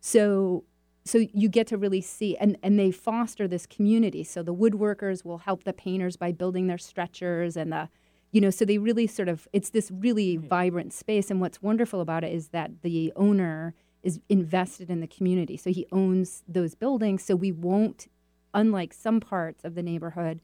So 0.00 0.64
so 1.06 1.18
you 1.34 1.48
get 1.48 1.66
to 1.66 1.76
really 1.76 2.00
see 2.00 2.36
and, 2.36 2.56
and 2.62 2.78
they 2.78 2.90
foster 2.90 3.46
this 3.46 3.66
community. 3.66 4.24
So 4.24 4.42
the 4.42 4.54
woodworkers 4.54 5.22
will 5.22 5.38
help 5.38 5.64
the 5.64 5.74
painters 5.74 6.16
by 6.16 6.32
building 6.32 6.66
their 6.66 6.78
stretchers 6.78 7.56
and 7.56 7.72
the 7.72 7.88
you 8.30 8.40
know, 8.40 8.50
so 8.50 8.64
they 8.64 8.78
really 8.78 9.06
sort 9.06 9.28
of 9.28 9.48
it's 9.54 9.70
this 9.70 9.90
really 9.90 10.36
right. 10.36 10.48
vibrant 10.48 10.92
space. 10.92 11.30
And 11.30 11.40
what's 11.40 11.62
wonderful 11.62 12.02
about 12.02 12.22
it 12.22 12.32
is 12.32 12.48
that 12.48 12.82
the 12.82 13.10
owner 13.16 13.74
is 14.02 14.20
invested 14.28 14.90
in 14.90 15.00
the 15.00 15.06
community. 15.06 15.56
So 15.56 15.70
he 15.70 15.86
owns 15.92 16.42
those 16.46 16.74
buildings. 16.74 17.24
So 17.24 17.36
we 17.36 17.52
won't 17.52 18.06
unlike 18.52 18.92
some 18.92 19.18
parts 19.18 19.64
of 19.64 19.74
the 19.74 19.82
neighborhood, 19.82 20.40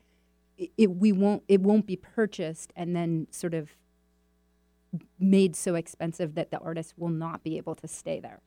it, 0.57 0.71
it, 0.79 0.91
we 0.93 1.13
won't 1.13 1.43
it 1.47 1.61
won't 1.61 1.87
be 1.87 1.97
purchased 1.97 2.73
and 2.75 2.97
then 2.97 3.27
sort 3.31 3.53
of 3.53 3.77
made 5.21 5.55
so 5.55 5.75
expensive 5.75 6.35
that 6.35 6.51
the 6.51 6.59
artist 6.59 6.95
will 6.97 7.09
not 7.09 7.43
be 7.43 7.57
able 7.57 7.75
to 7.77 7.87
stay 7.89 8.21
there. 8.21 8.41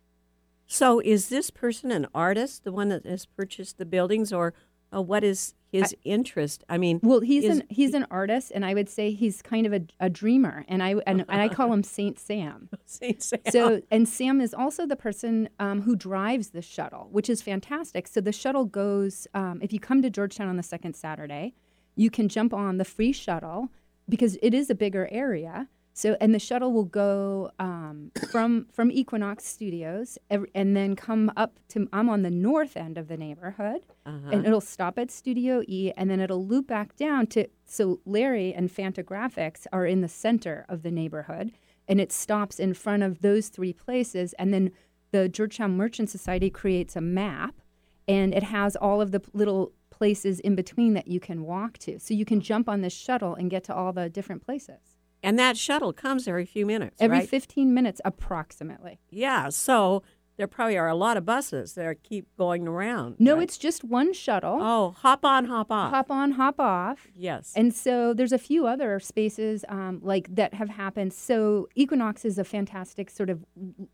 So, 0.65 0.99
is 0.99 1.29
this 1.29 1.49
person 1.49 1.91
an 1.91 2.07
artist, 2.15 2.63
the 2.63 2.71
one 2.71 2.89
that 2.89 3.05
has 3.05 3.25
purchased 3.25 3.77
the 3.77 3.85
buildings, 3.85 4.31
or 4.33 4.53
uh, 4.95 5.01
what 5.01 5.23
is 5.23 5.53
his 5.71 5.95
interest? 6.03 6.63
I 6.69 6.77
mean, 6.77 6.99
Well, 7.03 7.19
he's 7.19 7.43
is- 7.43 7.59
an 7.59 7.63
he's 7.69 7.93
an 7.93 8.05
artist, 8.09 8.51
and 8.55 8.65
I 8.65 8.73
would 8.73 8.89
say 8.89 9.11
he's 9.11 9.41
kind 9.41 9.65
of 9.67 9.73
a, 9.73 9.81
a 9.99 10.09
dreamer, 10.09 10.63
and 10.67 10.81
I 10.81 10.95
and, 11.05 11.25
and 11.27 11.41
I 11.41 11.49
call 11.49 11.71
him 11.73 11.83
Saint 11.83 12.17
Sam. 12.17 12.69
Saint 12.85 13.21
Sam. 13.21 13.39
So, 13.51 13.81
and 13.91 14.07
Sam 14.07 14.39
is 14.39 14.53
also 14.53 14.85
the 14.87 14.95
person 14.95 15.49
um, 15.59 15.81
who 15.81 15.95
drives 15.95 16.51
the 16.51 16.61
shuttle, 16.61 17.09
which 17.11 17.29
is 17.29 17.41
fantastic. 17.41 18.07
So 18.07 18.21
the 18.21 18.31
shuttle 18.31 18.65
goes. 18.65 19.27
Um, 19.33 19.59
if 19.61 19.73
you 19.73 19.79
come 19.79 20.01
to 20.01 20.09
Georgetown 20.09 20.47
on 20.47 20.57
the 20.57 20.63
second 20.63 20.95
Saturday, 20.95 21.53
you 21.95 22.09
can 22.09 22.29
jump 22.29 22.53
on 22.53 22.77
the 22.77 22.85
free 22.85 23.11
shuttle 23.11 23.69
because 24.07 24.37
it 24.41 24.53
is 24.53 24.69
a 24.69 24.75
bigger 24.75 25.07
area. 25.11 25.67
So, 25.95 26.17
and 26.19 26.33
the 26.33 26.39
shuttle 26.39 26.73
will 26.73 26.85
go 26.85 27.51
um, 27.59 28.11
from 28.31 28.65
from 28.71 28.89
Equinox 28.91 29.45
Studios, 29.45 30.17
ev- 30.31 30.45
and 30.55 30.75
then 30.75 30.95
come 30.95 31.31
up 31.37 31.59
to. 31.69 31.87
I'm 31.93 32.09
on 32.09 32.23
the 32.23 32.31
north 32.31 32.75
end 32.75 32.97
of 32.97 33.07
the 33.07 33.15
neighborhood, 33.17 33.85
and 34.05 34.45
it'll 34.45 34.59
stop 34.59 34.97
at 34.97 35.11
Studio 35.11 35.61
E, 35.67 35.91
and 35.95 36.09
then 36.09 36.19
it'll 36.19 36.45
loop 36.45 36.65
back 36.67 36.95
down 36.95 37.27
to. 37.27 37.47
So 37.65 37.99
Larry 38.05 38.53
and 38.53 38.69
Fantagraphics 38.73 39.67
are 39.71 39.85
in 39.85 40.01
the 40.01 40.07
center 40.09 40.65
of 40.67 40.81
the 40.81 40.89
neighborhood, 40.89 41.51
and 41.87 42.01
it 42.01 42.11
stops 42.11 42.59
in 42.59 42.73
front 42.73 43.03
of 43.03 43.21
those 43.21 43.49
three 43.49 43.73
places, 43.73 44.33
and 44.39 44.51
then 44.51 44.71
the 45.11 45.29
Georgetown 45.29 45.77
Merchant 45.77 46.09
Society 46.09 46.49
creates 46.49 46.95
a 46.95 47.01
map, 47.01 47.61
and 48.07 48.33
it 48.33 48.43
has 48.43 48.75
all 48.75 48.99
of 48.99 49.11
the 49.11 49.19
p- 49.19 49.29
little 49.33 49.73
places 49.91 50.39
in 50.39 50.55
between 50.55 50.95
that 50.95 51.07
you 51.07 51.19
can 51.19 51.43
walk 51.43 51.77
to. 51.77 51.99
So 51.99 52.15
you 52.15 52.25
can 52.25 52.41
jump 52.41 52.67
on 52.67 52.81
this 52.81 52.93
shuttle 52.93 53.35
and 53.35 53.47
get 53.51 53.63
to 53.65 53.75
all 53.75 53.93
the 53.93 54.09
different 54.09 54.43
places. 54.43 54.92
And 55.23 55.39
that 55.39 55.57
shuttle 55.57 55.93
comes 55.93 56.27
every 56.27 56.45
few 56.45 56.65
minutes, 56.65 56.97
Every 56.99 57.19
right? 57.19 57.29
15 57.29 57.73
minutes, 57.73 58.01
approximately. 58.05 58.99
yeah. 59.09 59.49
So 59.49 60.03
there 60.35 60.47
probably 60.47 60.77
are 60.77 60.87
a 60.87 60.95
lot 60.95 61.15
of 61.15 61.25
buses 61.25 61.73
that 61.75 62.01
keep 62.01 62.25
going 62.37 62.67
around. 62.67 63.15
No, 63.19 63.35
right? 63.35 63.43
it's 63.43 63.57
just 63.57 63.83
one 63.83 64.13
shuttle. 64.13 64.57
oh, 64.59 64.95
hop 64.97 65.23
on, 65.23 65.45
hop 65.45 65.71
off. 65.71 65.91
Hop 65.91 66.09
on, 66.09 66.31
hop 66.31 66.59
off. 66.59 67.07
Yes. 67.15 67.53
And 67.55 67.71
so 67.73 68.13
there's 68.15 68.31
a 68.31 68.39
few 68.39 68.65
other 68.65 68.99
spaces 68.99 69.63
um, 69.69 69.99
like 70.01 70.33
that 70.35 70.55
have 70.55 70.69
happened. 70.69 71.13
So 71.13 71.69
Equinox 71.75 72.25
is 72.25 72.39
a 72.39 72.43
fantastic 72.43 73.11
sort 73.11 73.29
of 73.29 73.45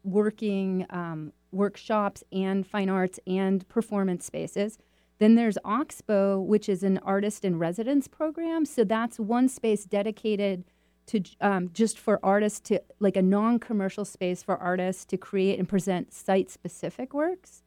working 0.03 0.85
um, 0.91 1.33
workshops 1.51 2.23
and 2.31 2.65
fine 2.65 2.89
arts 2.89 3.19
and 3.27 3.67
performance 3.67 4.25
spaces. 4.25 4.77
Then 5.19 5.35
there's 5.35 5.57
Oxbow, 5.65 6.39
which 6.39 6.69
is 6.69 6.83
an 6.83 6.99
artist 6.99 7.43
in 7.43 7.59
residence 7.59 8.07
program. 8.07 8.63
So 8.65 8.85
that's 8.85 9.19
one 9.19 9.49
space 9.49 9.83
dedicated 9.83 10.63
to 11.09 11.21
um, 11.41 11.69
just 11.73 11.99
for 11.99 12.19
artists 12.23 12.59
to 12.69 12.81
like 12.99 13.17
a 13.17 13.21
non-commercial 13.21 14.05
space 14.05 14.41
for 14.43 14.55
artists 14.57 15.05
to 15.05 15.17
create 15.17 15.59
and 15.59 15.67
present 15.67 16.13
site-specific 16.13 17.13
works. 17.13 17.63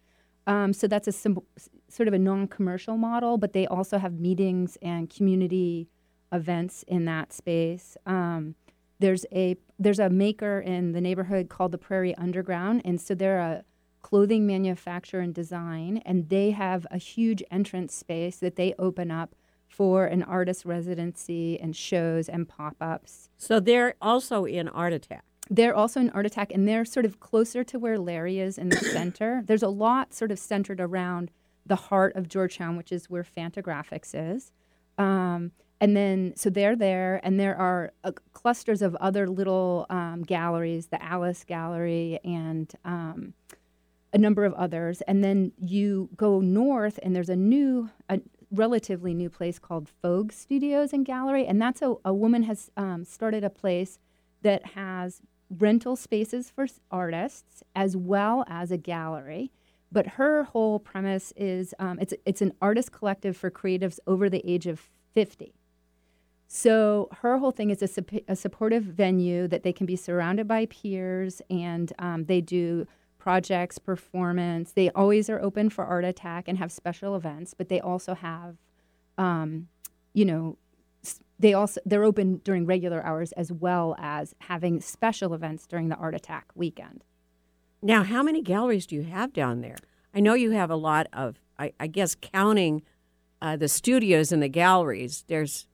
Um, 0.46 0.72
so 0.72 0.88
that's 0.88 1.08
a 1.08 1.12
sort 1.12 2.08
of 2.08 2.14
a 2.14 2.18
non-commercial 2.18 2.96
model, 2.96 3.38
but 3.38 3.52
they 3.52 3.66
also 3.66 3.98
have 3.98 4.14
meetings 4.14 4.76
and 4.82 5.08
community 5.08 5.88
events 6.32 6.84
in 6.88 7.04
that 7.04 7.32
space. 7.32 7.96
Um, 8.06 8.54
there's 8.98 9.26
a 9.32 9.56
there's 9.78 9.98
a 9.98 10.08
maker 10.08 10.60
in 10.60 10.92
the 10.92 11.00
neighborhood 11.00 11.48
called 11.48 11.72
the 11.72 11.78
Prairie 11.78 12.14
Underground, 12.16 12.82
and 12.84 13.00
so 13.00 13.14
they're 13.14 13.40
a 13.40 13.64
clothing 14.02 14.46
manufacturer 14.46 15.20
and 15.20 15.34
design, 15.34 16.02
and 16.04 16.28
they 16.28 16.50
have 16.52 16.86
a 16.90 16.98
huge 16.98 17.42
entrance 17.50 17.94
space 17.94 18.36
that 18.38 18.56
they 18.56 18.74
open 18.78 19.10
up 19.10 19.34
for 19.72 20.04
an 20.04 20.22
artist 20.22 20.66
residency 20.66 21.58
and 21.58 21.74
shows 21.74 22.28
and 22.28 22.46
pop-ups. 22.46 23.30
so 23.38 23.58
they're 23.58 23.94
also 24.02 24.44
in 24.44 24.68
Art 24.68 24.92
Attack. 24.92 25.24
They're 25.48 25.74
also 25.74 25.98
in 26.00 26.10
Art 26.10 26.26
Attack, 26.26 26.52
and 26.52 26.68
they're 26.68 26.84
sort 26.84 27.06
of 27.06 27.20
closer 27.20 27.64
to 27.64 27.78
where 27.78 27.98
Larry 27.98 28.38
is 28.38 28.58
in 28.58 28.68
the 28.68 28.76
center. 28.92 29.42
There's 29.44 29.62
a 29.62 29.68
lot 29.68 30.12
sort 30.12 30.30
of 30.30 30.38
centered 30.38 30.80
around 30.80 31.30
the 31.64 31.76
heart 31.76 32.14
of 32.16 32.28
Georgetown, 32.28 32.76
which 32.76 32.92
is 32.92 33.08
where 33.08 33.24
Fantagraphics 33.24 34.10
is. 34.14 34.52
Um, 34.98 35.52
and 35.80 35.96
then, 35.96 36.34
so 36.36 36.50
they're 36.50 36.76
there, 36.76 37.20
and 37.24 37.40
there 37.40 37.56
are 37.56 37.92
uh, 38.04 38.12
clusters 38.34 38.82
of 38.82 38.94
other 38.96 39.28
little 39.28 39.86
um, 39.88 40.22
galleries, 40.22 40.88
the 40.88 41.02
Alice 41.02 41.44
Gallery 41.44 42.20
and 42.24 42.72
um, 42.84 43.34
a 44.12 44.18
number 44.18 44.44
of 44.44 44.52
others. 44.54 45.00
And 45.02 45.24
then 45.24 45.52
you 45.58 46.10
go 46.14 46.40
north, 46.40 47.00
and 47.02 47.16
there's 47.16 47.30
a 47.30 47.36
new, 47.36 47.90
a 48.08 48.20
relatively 48.52 49.14
new 49.14 49.30
place 49.30 49.58
called 49.58 49.88
Fogue 49.88 50.30
Studios 50.30 50.92
and 50.92 51.04
Gallery. 51.06 51.46
And 51.46 51.60
that's 51.60 51.82
a, 51.82 51.94
a 52.04 52.12
woman 52.12 52.42
has 52.44 52.70
um, 52.76 53.04
started 53.04 53.42
a 53.42 53.50
place 53.50 53.98
that 54.42 54.66
has 54.74 55.22
rental 55.58 55.96
spaces 55.96 56.50
for 56.50 56.66
artists 56.90 57.62
as 57.74 57.96
well 57.96 58.44
as 58.46 58.70
a 58.70 58.76
gallery. 58.76 59.50
But 59.90 60.06
her 60.06 60.44
whole 60.44 60.78
premise 60.78 61.32
is 61.36 61.74
um, 61.78 61.98
it's 61.98 62.14
it's 62.24 62.40
an 62.40 62.52
artist 62.62 62.92
collective 62.92 63.36
for 63.36 63.50
creatives 63.50 63.98
over 64.06 64.30
the 64.30 64.42
age 64.50 64.66
of 64.66 64.88
fifty. 65.12 65.54
So 66.46 67.08
her 67.20 67.38
whole 67.38 67.50
thing 67.50 67.70
is 67.70 67.82
a, 67.82 68.04
a 68.28 68.36
supportive 68.36 68.84
venue 68.84 69.48
that 69.48 69.62
they 69.62 69.72
can 69.72 69.86
be 69.86 69.96
surrounded 69.96 70.46
by 70.46 70.66
peers, 70.66 71.42
and 71.50 71.92
um, 71.98 72.24
they 72.24 72.40
do 72.40 72.86
projects, 73.22 73.78
performance. 73.78 74.72
They 74.72 74.90
always 74.90 75.30
are 75.30 75.40
open 75.40 75.70
for 75.70 75.84
Art 75.84 76.04
Attack 76.04 76.48
and 76.48 76.58
have 76.58 76.72
special 76.72 77.14
events, 77.14 77.54
but 77.54 77.68
they 77.68 77.80
also 77.80 78.14
have, 78.14 78.56
um, 79.16 79.68
you 80.12 80.24
know, 80.24 80.58
they 81.38 81.54
also 81.54 81.80
they're 81.86 82.02
open 82.02 82.40
during 82.42 82.66
regular 82.66 83.00
hours 83.04 83.30
as 83.32 83.52
well 83.52 83.94
as 83.96 84.34
having 84.40 84.80
special 84.80 85.34
events 85.34 85.68
during 85.68 85.88
the 85.88 85.94
Art 85.94 86.16
Attack 86.16 86.46
weekend. 86.56 87.04
Now, 87.80 88.02
how 88.02 88.24
many 88.24 88.42
galleries 88.42 88.88
do 88.88 88.96
you 88.96 89.04
have 89.04 89.32
down 89.32 89.60
there? 89.60 89.76
I 90.12 90.18
know 90.18 90.34
you 90.34 90.50
have 90.50 90.70
a 90.70 90.76
lot 90.76 91.06
of, 91.12 91.38
I, 91.60 91.74
I 91.78 91.86
guess, 91.86 92.16
counting 92.20 92.82
uh, 93.40 93.56
the 93.56 93.68
studios 93.68 94.32
and 94.32 94.42
the 94.42 94.48
galleries, 94.48 95.24
there's 95.28 95.68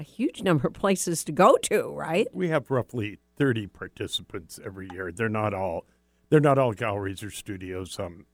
a 0.00 0.02
huge 0.02 0.42
number 0.42 0.66
of 0.66 0.74
places 0.74 1.22
to 1.24 1.32
go 1.32 1.56
to, 1.62 1.92
right? 1.92 2.26
We 2.32 2.48
have 2.48 2.72
roughly 2.72 3.18
30 3.36 3.68
participants 3.68 4.58
every 4.64 4.88
year. 4.92 5.12
They're 5.12 5.28
not 5.28 5.54
all 5.54 5.84
they're 6.30 6.40
not 6.40 6.58
all 6.58 6.72
galleries 6.72 7.22
or 7.22 7.30
studios. 7.30 7.98
Um, 7.98 8.26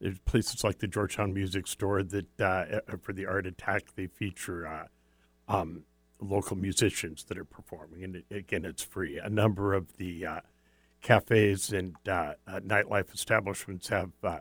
there's 0.00 0.18
places 0.20 0.64
like 0.64 0.78
the 0.78 0.86
Georgetown 0.86 1.34
Music 1.34 1.66
Store 1.66 2.02
that 2.02 2.40
uh, 2.40 2.96
for 3.02 3.12
the 3.12 3.26
Art 3.26 3.46
Attack 3.46 3.94
they 3.96 4.06
feature 4.06 4.66
uh, 4.66 4.86
um, 5.48 5.84
local 6.20 6.56
musicians 6.56 7.24
that 7.24 7.38
are 7.38 7.44
performing, 7.44 8.04
and 8.04 8.22
again, 8.30 8.64
it's 8.64 8.82
free. 8.82 9.18
A 9.18 9.28
number 9.28 9.74
of 9.74 9.96
the 9.96 10.26
uh, 10.26 10.40
cafes 11.02 11.72
and 11.72 11.96
uh, 12.08 12.34
uh, 12.46 12.60
nightlife 12.60 13.12
establishments 13.14 13.88
have 13.88 14.10
uh, 14.22 14.40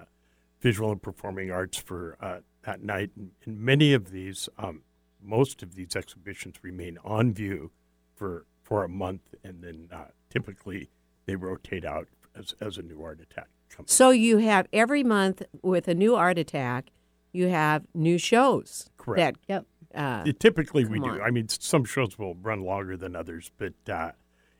visual 0.61 0.91
and 0.91 1.01
performing 1.01 1.51
arts 1.51 1.77
for 1.77 2.17
uh, 2.21 2.39
at 2.65 2.83
night, 2.83 3.11
and, 3.15 3.31
many 3.45 3.93
of 3.93 4.11
these, 4.11 4.49
um, 4.57 4.81
most 5.21 5.63
of 5.63 5.75
these 5.75 5.95
exhibitions 5.95 6.55
remain 6.61 6.97
on 7.03 7.33
view 7.33 7.71
for 8.15 8.45
for 8.61 8.83
a 8.83 8.89
month, 8.89 9.33
and 9.43 9.63
then 9.63 9.89
typically 10.29 10.89
they 11.25 11.35
rotate 11.35 11.83
out 11.83 12.07
as, 12.35 12.53
as 12.61 12.77
a 12.77 12.81
new 12.81 13.01
art 13.03 13.19
attack 13.21 13.47
comes. 13.69 13.91
So 13.91 14.09
you 14.11 14.37
have 14.39 14.67
every 14.73 15.03
month 15.03 15.41
with 15.61 15.87
a 15.87 15.93
new 15.93 16.15
art 16.15 16.37
attack, 16.37 16.91
you 17.31 17.47
have 17.47 17.83
new 17.93 18.17
shows. 18.17 18.89
Correct. 18.97 19.39
Yep. 19.47 19.65
Uh, 19.93 20.23
It- 20.25 20.39
typically, 20.39 20.85
we 20.85 20.99
come 20.99 21.09
do. 21.15 21.15
on. 21.15 21.21
I 21.21 21.31
mean, 21.31 21.47
some 21.49 21.83
shows 21.85 22.17
will 22.17 22.35
run 22.35 22.61
longer 22.63 22.95
than 22.97 23.15
others, 23.15 23.51
but 23.57 23.73
uh, 23.91 24.11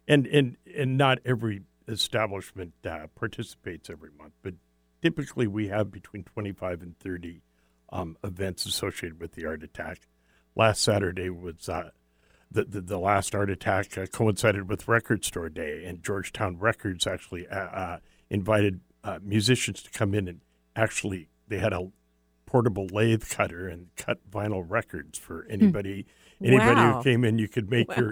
and 0.08 0.26
and 0.28 0.58
and 0.76 0.98
not 0.98 1.20
every 1.26 1.62
establishment 1.88 2.74
uh, 2.86 3.08
participates 3.16 3.90
every 3.90 4.10
month. 4.18 4.34
But 4.42 4.56
typically, 5.02 5.48
we 5.48 5.68
have 5.68 5.92
between 5.92 6.24
twenty 6.24 6.52
five 6.52 6.82
and 6.82 6.98
thirty 7.00 7.42
um, 7.92 8.18
events 8.24 8.66
associated 8.66 9.20
with 9.20 9.34
the 9.34 9.46
art 9.46 9.64
attack. 9.64 10.08
Last 10.56 10.82
Saturday 10.82 11.30
was 11.30 11.70
uh, 11.70 11.90
the, 12.52 12.64
the 12.66 12.82
the 12.82 12.98
last 13.00 13.36
art 13.36 13.50
attack 13.50 13.98
uh, 13.98 14.06
coincided 14.08 14.68
with 14.70 14.88
Record 14.88 15.24
Store 15.26 15.50
Day, 15.50 15.84
and 15.86 16.04
Georgetown 16.04 16.58
Records 16.58 17.06
actually 17.08 17.48
uh, 17.48 17.56
uh, 17.56 17.98
invited 18.30 18.82
uh, 19.04 19.20
musicians 19.22 19.82
to 19.84 19.90
come 19.92 20.14
in 20.14 20.28
and 20.28 20.42
actually 20.76 21.30
they 21.48 21.60
had 21.60 21.74
a 21.74 21.90
portable 22.46 22.88
lathe 22.92 23.24
cutter 23.30 23.68
and 23.68 23.88
cut 23.96 24.18
vinyl 24.30 24.66
records 24.68 25.20
for 25.20 25.46
anybody 25.50 26.06
anybody 26.42 26.76
Wow. 26.82 26.98
who 26.98 27.04
came 27.04 27.24
in. 27.24 27.38
You 27.38 27.48
could 27.48 27.70
make 27.70 27.96
your 27.96 28.12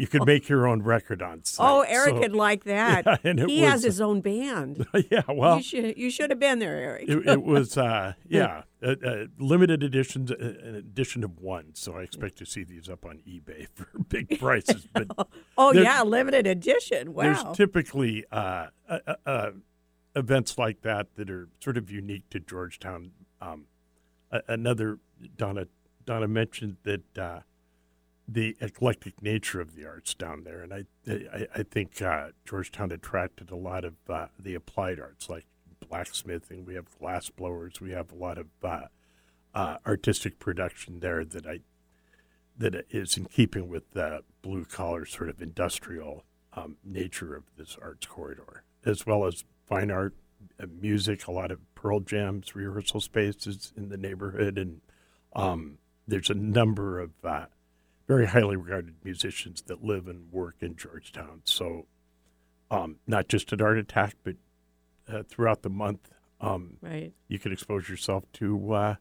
you 0.00 0.06
could 0.08 0.26
make 0.26 0.48
your 0.48 0.66
own 0.66 0.82
record 0.82 1.22
on 1.22 1.44
site. 1.44 1.64
oh, 1.68 1.82
Eric 1.82 2.14
So- 2.14 2.18
would 2.20 2.32
like 2.34 2.64
that. 2.64 3.04
Yeah, 3.06 3.16
and 3.22 3.38
he 3.48 3.60
has 3.60 3.84
his 3.84 4.00
own 4.00 4.20
band. 4.20 4.84
yeah, 5.10 5.22
well, 5.28 5.58
you 5.58 5.62
should 5.62 5.96
you 5.98 6.10
should 6.10 6.30
have 6.30 6.40
been 6.40 6.58
there, 6.58 6.76
Eric. 6.76 7.08
it, 7.08 7.26
it 7.26 7.42
was 7.44 7.76
uh, 7.78 8.14
yeah, 8.28 8.62
a, 8.82 8.92
a 8.92 9.26
limited 9.38 9.82
editions, 9.82 10.30
a- 10.30 10.34
an 10.36 10.74
edition 10.74 11.24
of 11.24 11.38
one. 11.38 11.70
So 11.74 11.96
I 11.96 12.02
expect 12.02 12.38
to 12.38 12.46
see 12.46 12.64
these 12.64 12.88
up 12.88 13.04
on 13.04 13.18
eBay 13.28 13.66
for 13.74 13.88
big 14.08 14.38
prices. 14.40 14.86
But 14.92 15.08
oh 15.58 15.72
yeah, 15.72 16.02
limited 16.02 16.46
edition. 16.46 17.14
Wow. 17.14 17.22
there's 17.22 17.56
typically 17.56 18.24
uh, 18.30 18.66
uh, 18.88 18.98
uh, 19.06 19.14
uh, 19.26 19.50
events 20.14 20.58
like 20.58 20.82
that 20.82 21.14
that 21.16 21.30
are 21.30 21.48
sort 21.60 21.76
of 21.76 21.90
unique 21.90 22.28
to 22.30 22.40
Georgetown. 22.40 23.12
Um, 23.40 23.66
another 24.46 24.98
Donna 25.36 25.66
Donna 26.04 26.28
mentioned 26.28 26.76
that 26.84 27.18
uh, 27.18 27.40
the 28.26 28.56
eclectic 28.60 29.22
nature 29.22 29.60
of 29.60 29.74
the 29.74 29.86
arts 29.86 30.14
down 30.14 30.44
there, 30.44 30.62
and 30.62 30.72
I 30.72 30.84
I, 31.06 31.46
I 31.56 31.62
think 31.62 32.00
uh, 32.02 32.28
Georgetown 32.44 32.92
attracted 32.92 33.50
a 33.50 33.56
lot 33.56 33.84
of 33.84 33.94
uh, 34.08 34.26
the 34.38 34.54
applied 34.54 35.00
arts 35.00 35.28
like 35.28 35.46
blacksmithing. 35.80 36.64
We 36.64 36.74
have 36.74 36.98
glass 36.98 37.30
blowers. 37.30 37.80
We 37.80 37.92
have 37.92 38.12
a 38.12 38.16
lot 38.16 38.38
of 38.38 38.46
uh, 38.62 38.86
uh, 39.54 39.76
artistic 39.86 40.38
production 40.38 41.00
there 41.00 41.24
that 41.24 41.46
I 41.46 41.60
that 42.56 42.86
is 42.90 43.16
in 43.16 43.26
keeping 43.26 43.68
with 43.68 43.90
the 43.92 44.22
blue 44.42 44.64
collar 44.64 45.04
sort 45.04 45.28
of 45.28 45.40
industrial 45.40 46.24
um, 46.54 46.76
nature 46.84 47.36
of 47.36 47.44
this 47.56 47.76
arts 47.80 48.06
corridor, 48.06 48.64
as 48.84 49.06
well 49.06 49.24
as 49.24 49.44
fine 49.68 49.92
art, 49.92 50.14
music, 50.80 51.26
a 51.26 51.32
lot 51.32 51.50
of 51.50 51.60
Pearl 51.74 52.00
Jams, 52.00 52.54
rehearsal 52.54 53.00
spaces 53.00 53.72
in 53.76 53.88
the 53.88 53.96
neighborhood, 53.96 54.58
and 54.58 54.80
um, 55.34 55.78
there's 56.06 56.30
a 56.30 56.34
number 56.34 56.98
of 56.98 57.10
uh, 57.22 57.46
very 58.06 58.26
highly 58.26 58.56
regarded 58.56 58.96
musicians 59.04 59.62
that 59.62 59.84
live 59.84 60.08
and 60.08 60.32
work 60.32 60.56
in 60.60 60.74
Georgetown. 60.76 61.42
So, 61.44 61.86
um, 62.70 62.96
not 63.06 63.28
just 63.28 63.52
at 63.52 63.60
Art 63.60 63.78
Attack, 63.78 64.16
but 64.24 64.34
uh, 65.08 65.22
throughout 65.28 65.62
the 65.62 65.70
month, 65.70 66.10
um, 66.40 66.76
Right. 66.80 67.12
you 67.28 67.38
can 67.38 67.52
expose 67.52 67.88
yourself 67.88 68.24
to 68.34 68.72
uh, 68.72 68.94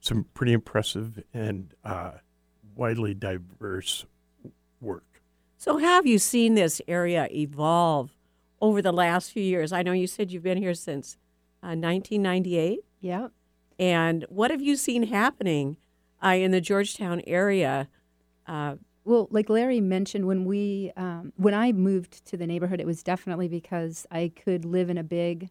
some 0.00 0.26
pretty 0.34 0.52
impressive 0.52 1.22
and 1.32 1.74
uh, 1.84 2.12
widely 2.76 3.14
diverse 3.14 4.06
work. 4.80 5.04
So, 5.56 5.78
have 5.78 6.06
you 6.06 6.18
seen 6.18 6.54
this 6.54 6.80
area 6.86 7.28
evolve 7.32 8.14
over 8.60 8.80
the 8.80 8.92
last 8.92 9.32
few 9.32 9.42
years? 9.42 9.72
I 9.72 9.82
know 9.82 9.92
you 9.92 10.06
said 10.06 10.30
you've 10.30 10.42
been 10.44 10.58
here 10.58 10.74
since 10.74 11.16
uh, 11.62 11.74
1998. 11.74 12.80
Yep. 13.00 13.32
And 13.80 14.24
what 14.28 14.50
have 14.50 14.60
you 14.62 14.76
seen 14.76 15.04
happening 15.04 15.76
uh, 16.24 16.28
in 16.28 16.50
the 16.52 16.60
Georgetown 16.60 17.22
area? 17.26 17.88
Well, 19.08 19.26
like 19.30 19.48
Larry 19.48 19.80
mentioned, 19.80 20.26
when 20.26 20.44
we 20.44 20.92
um, 20.94 21.32
when 21.36 21.54
I 21.54 21.72
moved 21.72 22.26
to 22.26 22.36
the 22.36 22.46
neighborhood, 22.46 22.78
it 22.78 22.86
was 22.86 23.02
definitely 23.02 23.48
because 23.48 24.06
I 24.10 24.30
could 24.36 24.66
live 24.66 24.90
in 24.90 24.98
a 24.98 25.02
big 25.02 25.48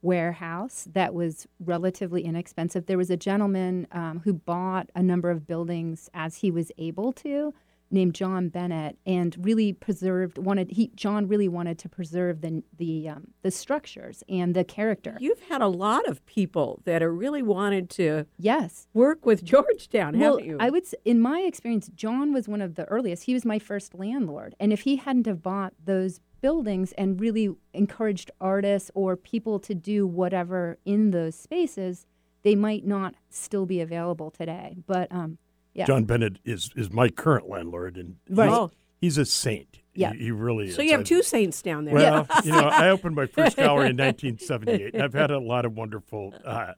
warehouse 0.00 0.86
that 0.92 1.12
was 1.12 1.48
relatively 1.58 2.22
inexpensive. 2.24 2.86
There 2.86 2.96
was 2.96 3.10
a 3.10 3.16
gentleman 3.16 3.88
um, 3.90 4.20
who 4.22 4.32
bought 4.32 4.90
a 4.94 5.02
number 5.02 5.28
of 5.28 5.44
buildings 5.44 6.08
as 6.14 6.36
he 6.36 6.52
was 6.52 6.70
able 6.78 7.12
to, 7.14 7.52
named 7.90 8.14
John 8.14 8.48
Bennett, 8.48 8.96
and 9.04 9.36
really 9.40 9.72
preserved 9.72 10.38
wanted 10.38 10.70
he 10.70 10.90
John 10.94 11.26
really 11.28 11.48
wanted 11.48 11.78
to 11.80 11.88
preserve 11.88 12.40
the 12.40 12.62
the 12.76 13.08
um, 13.08 13.28
the 13.42 13.50
structures 13.50 14.22
and 14.28 14.54
the 14.54 14.64
character. 14.64 15.16
you've 15.20 15.40
had 15.42 15.60
a 15.62 15.68
lot 15.68 16.08
of 16.08 16.24
people 16.26 16.80
that 16.84 17.02
are 17.02 17.12
really 17.12 17.42
wanted 17.42 17.90
to 17.90 18.26
yes. 18.38 18.88
work 18.94 19.26
with 19.26 19.44
Georgetown, 19.52 20.18
Well, 20.18 20.38
haven't 20.38 20.46
you? 20.46 20.56
I 20.60 20.70
would, 20.70 20.84
in 21.04 21.20
my 21.20 21.40
experience, 21.40 21.90
John 21.94 22.32
was 22.32 22.48
one 22.48 22.60
of 22.60 22.74
the 22.74 22.84
earliest. 22.86 23.24
He 23.24 23.34
was 23.34 23.44
my 23.44 23.58
first 23.58 23.94
landlord, 23.94 24.54
and 24.60 24.72
if 24.72 24.82
he 24.82 24.96
hadn't 24.96 25.26
have 25.26 25.42
bought 25.42 25.74
those 25.84 26.20
buildings 26.40 26.92
and 26.92 27.20
really 27.20 27.50
encouraged 27.74 28.30
artists 28.40 28.90
or 28.94 29.16
people 29.16 29.58
to 29.60 29.74
do 29.74 30.06
whatever 30.06 30.78
in 30.84 31.10
those 31.10 31.34
spaces, 31.34 32.06
they 32.42 32.54
might 32.54 32.86
not 32.86 33.14
still 33.28 33.66
be 33.66 33.80
available 33.80 34.30
today. 34.30 34.76
But 34.86 35.12
um, 35.12 35.38
yeah, 35.74 35.84
John 35.86 36.04
Bennett 36.04 36.38
is 36.44 36.70
is 36.76 36.90
my 36.92 37.08
current 37.08 37.48
landlord, 37.48 37.96
and 37.96 38.16
Right. 38.28 38.48
he's, 38.48 38.56
Oh. 38.58 38.70
he's 39.00 39.18
a 39.18 39.24
saint. 39.24 39.78
Yeah. 39.94 40.12
he, 40.12 40.24
he 40.24 40.30
really 40.30 40.68
is. 40.68 40.76
so 40.76 40.82
you 40.82 40.92
have 40.92 41.00
I- 41.00 41.04
two 41.04 41.22
saints 41.22 41.62
down 41.62 41.84
there. 41.84 41.94
Well, 41.94 42.26
you 42.44 42.52
know, 42.52 42.68
I 42.68 42.90
opened 42.90 43.16
my 43.16 43.26
first 43.26 43.56
gallery 43.56 43.90
in 43.90 43.96
1978, 43.96 44.94
and 44.94 45.02
I've 45.02 45.12
had 45.14 45.30
a 45.30 45.38
lot 45.40 45.64
of 45.64 45.74
wonderful 45.76 46.32
uh, 46.44 46.72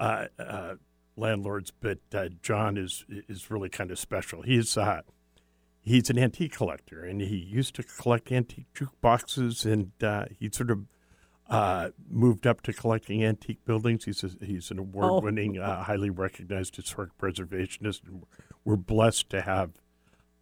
uh, 0.00 0.26
uh, 0.38 0.74
landlords, 1.16 1.70
but 1.70 1.98
uh, 2.14 2.28
John 2.42 2.76
is 2.76 3.04
is 3.08 3.50
really 3.50 3.68
kind 3.68 3.90
of 3.90 3.98
special. 3.98 4.42
He's 4.42 4.76
uh, 4.76 5.02
he's 5.82 6.08
an 6.10 6.18
antique 6.18 6.52
collector, 6.52 7.04
and 7.04 7.20
he 7.20 7.36
used 7.36 7.74
to 7.76 7.82
collect 7.82 8.32
antique 8.32 8.66
jukeboxes, 8.74 9.70
and 9.70 9.92
uh, 10.02 10.26
he 10.38 10.48
sort 10.52 10.70
of 10.70 10.86
uh, 11.48 11.90
moved 12.10 12.46
up 12.46 12.60
to 12.62 12.72
collecting 12.72 13.24
antique 13.24 13.64
buildings. 13.64 14.04
He's 14.04 14.24
a, 14.24 14.30
he's 14.44 14.70
an 14.70 14.78
award-winning, 14.78 15.58
uh, 15.58 15.84
highly 15.84 16.10
recognized 16.10 16.76
historic 16.76 17.16
preservationist, 17.18 18.02
and 18.06 18.24
we're 18.64 18.76
blessed 18.76 19.30
to 19.30 19.42
have. 19.42 19.72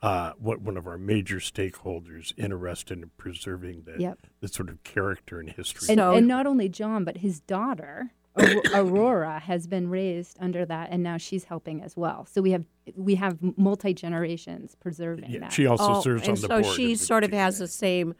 Uh, 0.02 0.32
what 0.38 0.60
one 0.60 0.76
of 0.76 0.86
our 0.86 0.98
major 0.98 1.36
stakeholders 1.36 2.34
interested 2.36 2.98
in 2.98 3.10
preserving 3.16 3.84
the, 3.86 3.94
Yep. 3.98 4.18
the 4.40 4.48
sort 4.48 4.68
of 4.68 4.82
character 4.84 5.40
and 5.40 5.48
history. 5.48 5.88
and, 5.88 5.98
and 5.98 6.28
not 6.28 6.46
only 6.46 6.68
John, 6.68 7.04
but 7.04 7.18
his 7.18 7.40
daughter. 7.40 8.10
Aurora 8.74 9.38
has 9.38 9.66
been 9.66 9.88
raised 9.88 10.36
under 10.40 10.66
that, 10.66 10.88
and 10.90 11.02
now 11.02 11.16
she's 11.16 11.44
helping 11.44 11.82
as 11.82 11.96
well. 11.96 12.26
So 12.30 12.42
we 12.42 12.50
have 12.50 12.64
we 12.96 13.14
have 13.14 13.38
multi 13.56 13.94
generations 13.94 14.74
preserving 14.78 15.30
yeah, 15.30 15.38
that. 15.40 15.52
she 15.52 15.64
also 15.66 15.94
Oh, 15.94 16.00
serves 16.02 16.22
and 16.28 16.30
on 16.30 16.34
the 16.34 16.40
so 16.40 16.48
board. 16.48 16.64
So 16.66 16.72
she 16.74 16.96
sort 16.96 17.24
of 17.24 17.30
has 17.32 17.58
the 17.58 17.68
same 17.68 18.14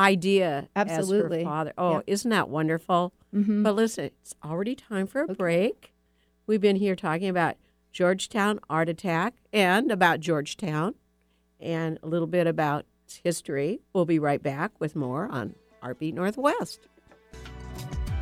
idea 0.00 0.68
Absolutely. 0.74 1.38
as 1.40 1.44
her 1.44 1.50
father. 1.50 1.72
Oh, 1.78 1.92
Yep. 1.96 2.04
isn't 2.06 2.30
that 2.30 2.48
wonderful? 2.48 3.12
Mhm. 3.34 3.62
But 3.62 3.76
listen, 3.76 4.06
it's 4.06 4.34
already 4.44 4.74
time 4.74 5.06
for 5.06 5.20
a 5.20 5.24
Okay. 5.24 5.34
break. 5.34 5.92
We've 6.46 6.60
been 6.60 6.76
here 6.76 6.96
talking 6.96 7.28
about 7.28 7.56
Georgetown 7.92 8.58
Art 8.68 8.88
Attack 8.88 9.34
and 9.52 9.92
about 9.92 10.20
Georgetown 10.20 10.94
and 11.60 11.98
a 12.02 12.08
little 12.08 12.26
bit 12.26 12.46
about 12.46 12.86
history. 13.22 13.80
We'll 13.92 14.04
be 14.06 14.18
right 14.18 14.42
back 14.42 14.72
with 14.80 14.96
more 14.96 15.28
on 15.30 15.54
Artbeat 15.82 16.14
Northwest. 16.14 16.80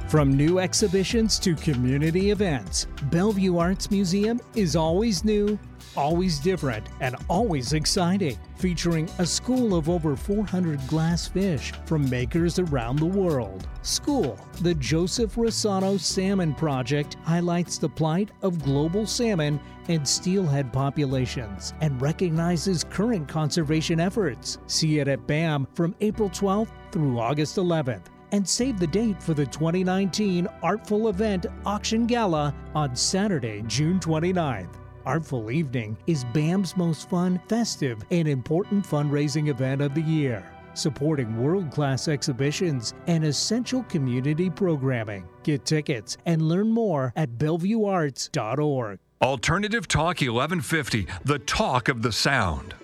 From 0.08 0.34
new 0.34 0.58
exhibitions 0.58 1.38
to 1.40 1.54
community 1.54 2.30
events, 2.30 2.86
Bellevue 3.10 3.58
Arts 3.58 3.90
Museum 3.90 4.40
is 4.54 4.74
always 4.74 5.22
new, 5.22 5.58
always 5.98 6.38
different, 6.38 6.86
and 7.02 7.14
always 7.28 7.74
exciting. 7.74 8.38
Featuring 8.56 9.10
a 9.18 9.26
school 9.26 9.74
of 9.74 9.90
over 9.90 10.16
400 10.16 10.80
glass 10.86 11.28
fish 11.28 11.74
from 11.84 12.08
makers 12.08 12.58
around 12.58 12.98
the 12.98 13.04
world. 13.04 13.68
School, 13.82 14.40
the 14.62 14.74
Joseph 14.76 15.34
Rossano 15.34 16.00
Salmon 16.00 16.54
Project, 16.54 17.18
highlights 17.22 17.76
the 17.76 17.90
plight 17.90 18.30
of 18.40 18.64
global 18.64 19.04
salmon 19.04 19.60
and 19.88 20.08
steelhead 20.08 20.72
populations 20.72 21.74
and 21.82 22.00
recognizes 22.00 22.82
current 22.82 23.28
conservation 23.28 24.00
efforts. 24.00 24.56
See 24.68 25.00
it 25.00 25.08
at 25.08 25.26
BAM 25.26 25.68
from 25.74 25.94
April 26.00 26.30
12th 26.30 26.70
through 26.92 27.18
August 27.18 27.56
11th 27.56 28.06
and 28.32 28.48
save 28.48 28.78
the 28.78 28.86
date 28.86 29.22
for 29.22 29.34
the 29.34 29.46
2019 29.46 30.46
Artful 30.62 31.08
Event 31.08 31.46
Auction 31.64 32.06
Gala 32.06 32.54
on 32.74 32.94
Saturday, 32.94 33.62
June 33.66 33.98
29th. 34.00 34.74
Artful 35.06 35.50
Evening 35.50 35.96
is 36.06 36.24
BAM's 36.34 36.76
most 36.76 37.08
fun, 37.08 37.40
festive, 37.48 38.04
and 38.10 38.28
important 38.28 38.84
fundraising 38.84 39.48
event 39.48 39.80
of 39.80 39.94
the 39.94 40.02
year, 40.02 40.44
supporting 40.74 41.42
world 41.42 41.70
class 41.70 42.08
exhibitions 42.08 42.92
and 43.06 43.24
essential 43.24 43.82
community 43.84 44.50
programming. 44.50 45.26
Get 45.42 45.64
tickets 45.64 46.18
and 46.26 46.42
learn 46.42 46.70
more 46.70 47.12
at 47.16 47.38
BellevueArts.org. 47.38 48.98
Alternative 49.22 49.88
Talk 49.88 50.20
1150, 50.20 51.06
the 51.24 51.38
talk 51.40 51.88
of 51.88 52.02
the 52.02 52.12
sound. 52.12 52.74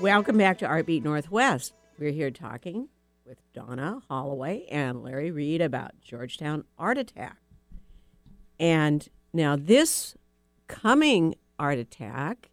Welcome 0.00 0.38
back 0.38 0.58
to 0.58 0.66
Artbeat 0.66 1.04
Northwest. 1.04 1.74
We're 1.98 2.12
here 2.12 2.30
talking 2.30 2.88
with 3.28 3.52
Donna 3.52 4.00
Holloway 4.08 4.64
and 4.70 5.02
Larry 5.02 5.30
Reed 5.30 5.60
about 5.60 6.00
Georgetown 6.00 6.64
Art 6.78 6.96
Attack. 6.96 7.36
And 8.58 9.06
now 9.34 9.54
this 9.54 10.16
coming 10.66 11.34
Art 11.58 11.76
Attack 11.78 12.48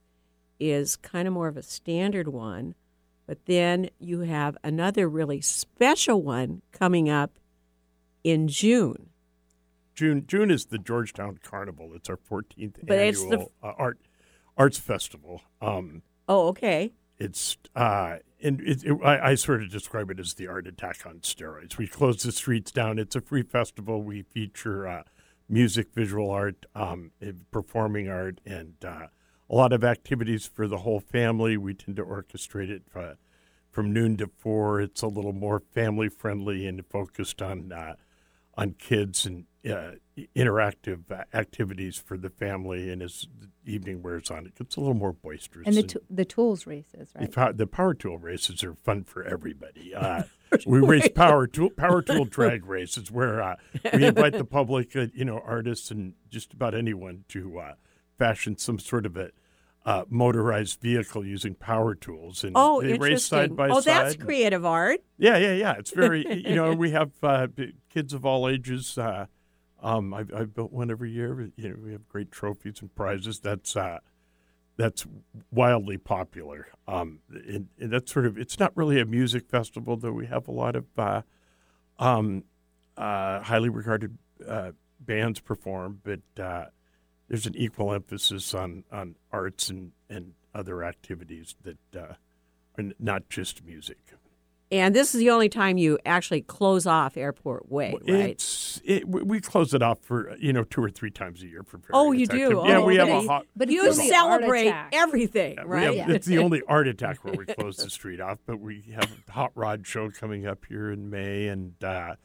is 0.60 0.98
kind 0.98 1.30
of 1.30 1.34
more 1.34 1.48
of 1.48 1.56
a 1.56 1.64
standard 1.64 2.28
one, 2.28 2.76
but 3.26 3.46
then 3.46 3.90
you 4.00 4.20
have 4.22 4.58
another 4.66 5.08
really 5.08 5.40
special 5.40 6.22
one 6.22 6.62
coming 6.74 7.10
up 7.10 7.40
in 8.26 8.50
June. 8.50 9.12
June 9.94 10.26
June 10.28 10.52
is 10.52 10.66
the 10.66 10.78
Georgetown 10.78 11.40
Carnival. 11.42 11.92
It's 11.96 12.10
our 12.10 12.18
14th 12.18 12.80
But 12.86 12.98
annual 13.00 13.30
the- 13.30 13.68
uh, 13.68 13.74
art 13.78 14.00
arts 14.58 14.78
festival. 14.78 15.42
Um, 15.62 16.02
Oh, 16.28 16.48
okay. 16.50 16.92
It's 17.20 17.58
uh, 17.76 18.18
and 18.42 18.62
it, 18.62 18.84
it, 18.84 18.98
I, 19.04 19.32
I 19.32 19.36
sort 19.36 19.64
of 19.64 19.72
describe 19.72 20.10
it 20.12 20.20
as 20.20 20.34
the 20.34 20.48
art 20.48 20.68
attack 20.68 21.06
on 21.06 21.20
steroids. 21.20 21.78
We 21.78 21.88
close 21.88 22.24
the 22.24 22.32
streets 22.32 22.72
down. 22.72 23.00
It's 23.00 23.16
a 23.16 23.22
free 23.22 23.44
festival. 23.44 24.02
We 24.02 24.24
feature 24.24 24.88
uh, 24.88 25.04
music, 25.50 25.88
visual 25.94 26.30
art, 26.30 26.66
um, 26.76 27.12
performing 27.52 28.10
art, 28.10 28.42
and 28.46 28.74
uh, 28.84 29.08
a 29.50 29.56
lot 29.56 29.74
of 29.74 29.84
activities 29.84 30.46
for 30.46 30.68
the 30.68 30.80
whole 30.80 31.00
family. 31.00 31.58
We 31.58 31.74
tend 31.74 31.98
to 31.98 32.04
orchestrate 32.04 32.70
it 32.70 32.84
uh, 32.96 33.14
from 33.72 33.94
noon 33.94 34.18
to 34.18 34.30
four. 34.38 34.82
It's 34.82 35.02
a 35.02 35.08
little 35.08 35.34
more 35.34 35.62
family 35.74 36.10
friendly 36.10 36.68
and 36.68 36.86
focused 36.86 37.42
on 37.42 37.72
uh, 37.72 37.96
on 38.58 38.74
kids 38.78 39.26
and 39.26 39.46
uh, 39.70 39.92
interactive 40.36 41.04
activities 41.34 41.98
for 41.98 42.18
the 42.18 42.30
family. 42.30 42.90
And 42.90 43.02
as 43.02 43.28
the 43.64 43.74
evening 43.74 44.02
wears 44.02 44.30
on, 44.30 44.46
it 44.46 44.56
gets 44.56 44.76
a 44.76 44.80
little 44.80 44.96
more 44.96 45.12
boisterous. 45.14 45.68
and 45.68 45.76
the 45.76 45.84
t- 45.84 46.00
the 46.10 46.26
tools 46.26 46.66
races, 46.68 47.12
the, 47.14 47.20
right? 47.20 47.32
pow- 47.32 47.52
the 47.52 47.68
power 47.68 47.94
tool 47.94 48.18
races 48.18 48.64
are 48.64 48.76
fun 48.76 49.04
for 49.04 49.24
everybody. 49.24 49.94
Uh, 50.06 50.24
we 50.68 50.80
race 50.80 51.10
power 51.10 51.48
tool 51.48 51.70
power 51.72 52.02
tool 52.02 52.24
drag 52.24 52.66
races 52.66 53.10
where 53.10 53.42
uh, 53.42 53.56
we 53.94 54.06
invite 54.06 54.34
the 54.34 54.46
public, 54.46 54.96
uh, 54.96 55.08
you 55.14 55.26
know, 55.26 55.42
artists 55.44 55.90
and 55.90 56.14
just 56.30 56.54
about 56.54 56.76
anyone 56.76 57.26
to 57.30 57.60
uh, 57.60 57.74
fashion 58.18 58.56
some 58.58 58.78
sort 58.78 59.06
of 59.06 59.18
a 59.18 59.32
uh, 59.86 60.04
motorized 60.10 60.82
vehicle 60.82 61.26
using 61.26 61.54
power 61.54 61.94
tools, 61.94 62.44
and 62.44 62.54
Oh, 62.56 62.82
they 62.82 62.98
race 62.98 63.26
side 63.26 63.56
by 63.56 63.70
oh, 63.70 63.80
side. 63.82 64.02
Oh, 64.02 64.04
that's 64.04 64.16
creative 64.16 64.66
art. 64.66 65.02
Yeah, 65.18 65.38
yeah, 65.38 65.54
yeah. 65.54 65.74
It's 65.78 65.92
very, 65.92 66.26
you 66.48 66.56
know, 66.56 66.74
we 66.74 66.92
have 66.92 67.12
uh, 67.22 67.48
kids 67.90 68.14
of 68.14 68.26
all 68.26 68.50
ages 68.50 68.98
uh, 68.98 69.28
Um, 69.82 70.14
I've, 70.14 70.34
I've 70.34 70.54
built 70.56 70.72
one 70.72 70.90
every 70.90 71.12
year. 71.12 71.52
You 71.56 71.70
know, 71.70 71.76
we 71.84 71.92
have 71.92 72.08
great 72.08 72.32
trophies 72.32 72.82
and 72.82 72.94
prizes. 72.96 73.40
That's 73.40 73.76
uh, 73.76 74.00
that's 74.78 75.06
wildly 75.52 75.98
popular. 75.98 76.68
Um, 76.88 77.20
and, 77.30 77.68
and 77.80 77.94
that's 77.94 78.12
sort 78.12 78.26
of 78.26 78.38
it's 78.38 78.60
not 78.60 78.76
really 78.76 79.00
a 79.00 79.06
music 79.06 79.48
festival, 79.48 79.98
though. 79.98 80.12
We 80.12 80.26
have 80.26 80.48
a 80.48 80.52
lot 80.52 80.76
of 80.76 80.86
uh, 80.98 81.22
um, 82.00 82.46
uh, 82.98 83.42
highly 83.42 83.70
regarded 83.70 84.18
uh, 84.48 84.72
bands 85.00 85.40
perform, 85.40 86.02
but 86.04 86.44
uh, 86.44 86.66
there's 87.28 87.46
an 87.46 87.56
equal 87.56 87.94
emphasis 87.94 88.54
on 88.54 88.84
on 88.92 89.16
arts 89.32 89.70
and 89.70 89.92
and 90.10 90.34
other 90.54 90.84
activities 90.84 91.56
that 91.64 91.78
uh, 91.96 92.14
are 92.78 92.84
not 93.00 93.30
just 93.30 93.64
music. 93.66 93.98
And 94.72 94.96
this 94.96 95.14
is 95.14 95.20
the 95.20 95.30
only 95.30 95.48
time 95.48 95.78
you 95.78 96.00
actually 96.08 96.42
close 96.42 96.88
off 96.88 97.18
Airport 97.18 97.72
Way, 97.72 97.92
right? 98.08 98.30
It's 98.32 98.82
it, 98.84 99.08
we 99.08 99.22
we 99.22 99.40
close 99.40 99.76
it 99.76 99.84
off 99.84 100.00
for 100.02 100.36
you 100.38 100.54
know 100.54 100.64
two 100.64 100.84
or 100.84 100.90
three 100.90 101.12
times 101.12 101.44
a 101.44 101.48
year 101.48 101.62
for. 101.64 101.80
Oh, 101.94 102.10
various 102.12 102.22
you 102.32 102.50
do? 102.50 102.64
Yeah, 102.66 102.78
Oh, 102.78 102.86
we 102.86 102.96
have 102.96 103.08
a 103.08 103.22
hot. 103.22 103.46
But 103.56 103.70
you 103.70 103.86
it's 103.86 104.00
only 104.00 104.12
art 104.12 104.32
celebrate 104.42 104.74
everything, 104.92 105.56
Yeah, 105.58 105.64
right? 105.68 105.98
have- 105.98 106.10
it's 106.10 106.26
the 106.26 106.40
only 106.40 106.64
art 106.68 106.88
attack 106.88 107.24
where 107.24 107.36
we 107.36 107.46
close 107.46 107.78
the 107.78 107.92
street 107.92 108.20
off, 108.20 108.40
but 108.48 108.60
we 108.60 108.92
have 108.96 109.12
a 109.28 109.32
hot 109.32 109.52
rod 109.54 109.86
show 109.86 110.10
coming 110.10 110.48
up 110.48 110.66
here 110.68 110.92
in 110.92 111.12
May, 111.12 111.48
and 111.48 111.82
uh, 111.84 112.16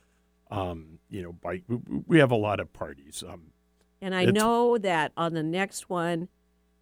um, 0.51 0.99
you 1.11 1.23
know, 1.23 1.33
bike. 1.33 1.65
We, 1.69 1.77
we 2.07 2.19
have 2.21 2.31
a 2.31 2.37
lot 2.37 2.59
of 2.59 2.73
parties. 2.73 3.23
Um, 3.27 3.53
And 4.01 4.15
I 4.15 4.23
It's- 4.23 4.35
know 4.35 4.79
that 4.79 5.13
on 5.17 5.35
the 5.35 5.43
next 5.43 5.89
one, 5.91 6.29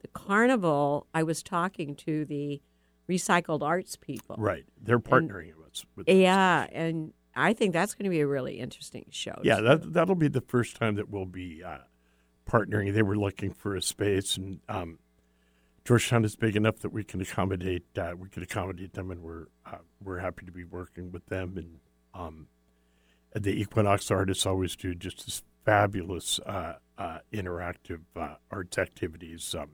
the 0.00 0.08
carnival, 0.08 1.06
I 1.12 1.22
was 1.24 1.42
talking 1.42 1.96
to 1.96 2.24
the 2.24 2.60
recycled 3.08 3.62
arts 3.62 3.96
people. 3.96 4.36
right, 4.38 4.64
they're 4.80 5.00
partnering 5.00 5.54
with 5.56 5.72
us. 5.72 5.84
With 5.96 6.08
Yeah, 6.08 6.66
and 6.70 7.12
I 7.34 7.52
think 7.52 7.72
that's 7.72 7.94
going 7.94 8.04
to 8.04 8.10
be 8.10 8.20
a 8.20 8.26
really 8.26 8.58
interesting 8.60 9.06
show. 9.10 9.40
yeah, 9.42 9.56
too. 9.56 9.62
that 9.64 9.92
that'll 9.92 10.14
be 10.14 10.28
the 10.28 10.40
first 10.40 10.76
time 10.76 10.94
that 10.96 11.08
we'll 11.08 11.24
be 11.26 11.62
uh, 11.64 11.78
partnering. 12.46 12.92
They 12.92 13.02
were 13.02 13.16
looking 13.16 13.52
for 13.52 13.74
a 13.74 13.82
space, 13.82 14.36
and 14.36 14.60
um, 14.68 14.98
Georgetown 15.84 16.24
is 16.24 16.36
big 16.36 16.54
enough 16.54 16.78
that 16.80 16.90
we 16.92 17.02
can 17.02 17.20
accommodate. 17.20 17.84
Uh, 17.96 18.14
we 18.16 18.28
can 18.28 18.42
accommodate 18.42 18.92
them, 18.92 19.10
and 19.10 19.22
we're 19.22 19.46
uh, 19.66 19.78
we're 20.02 20.18
happy 20.18 20.44
to 20.46 20.52
be 20.52 20.64
working 20.64 21.10
with 21.10 21.26
them. 21.26 21.56
And 21.56 21.80
um, 22.14 22.48
the 23.34 23.58
Equinox 23.60 24.10
artists 24.10 24.44
always 24.46 24.76
do 24.76 24.94
just 24.94 25.24
this 25.24 25.42
fabulous 25.64 26.38
uh, 26.46 26.74
uh, 26.98 27.18
interactive 27.32 28.00
uh, 28.16 28.34
arts 28.50 28.76
activities. 28.76 29.54
Um, 29.54 29.68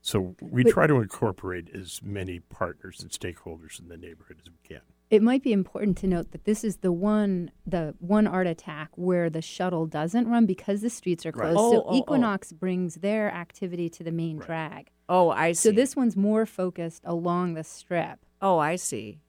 so 0.00 0.36
we 0.40 0.62
But- 0.62 0.72
try 0.72 0.86
to 0.86 1.00
incorporate 1.00 1.68
as 1.74 2.00
many 2.02 2.38
partners 2.40 3.00
and 3.02 3.10
stakeholders 3.10 3.80
in 3.80 3.88
the 3.88 3.96
neighborhood 3.96 4.38
as 4.40 4.50
we 4.50 4.58
can. 4.62 4.80
It 5.10 5.22
might 5.22 5.42
be 5.42 5.52
important 5.54 5.96
to 5.98 6.06
note 6.06 6.32
that 6.32 6.44
this 6.44 6.62
is 6.62 6.76
the 6.76 6.92
one 6.92 7.50
the 7.66 7.94
one 7.98 8.26
art 8.26 8.46
attack 8.46 8.90
where 8.94 9.30
the 9.30 9.40
shuttle 9.40 9.86
doesn't 9.86 10.28
run 10.28 10.44
because 10.44 10.82
the 10.82 10.90
streets 10.90 11.24
are 11.24 11.30
Right. 11.30 11.52
closed. 11.52 11.58
Oh, 11.58 11.72
so 11.72 11.82
oh, 11.82 11.86
oh. 11.88 11.96
Equinox 11.96 12.52
brings 12.52 12.96
their 12.96 13.30
activity 13.32 13.88
to 13.88 14.04
the 14.04 14.12
main 14.12 14.36
Right. 14.36 14.46
drag. 14.46 14.90
Oh, 15.08 15.30
I 15.30 15.52
see. 15.52 15.70
So 15.70 15.72
this 15.74 15.96
one's 15.96 16.14
more 16.16 16.44
focused 16.44 17.02
along 17.04 17.54
the 17.54 17.64
strip. 17.64 18.18
Oh, 18.42 18.58
I 18.58 18.76
see. 18.76 19.20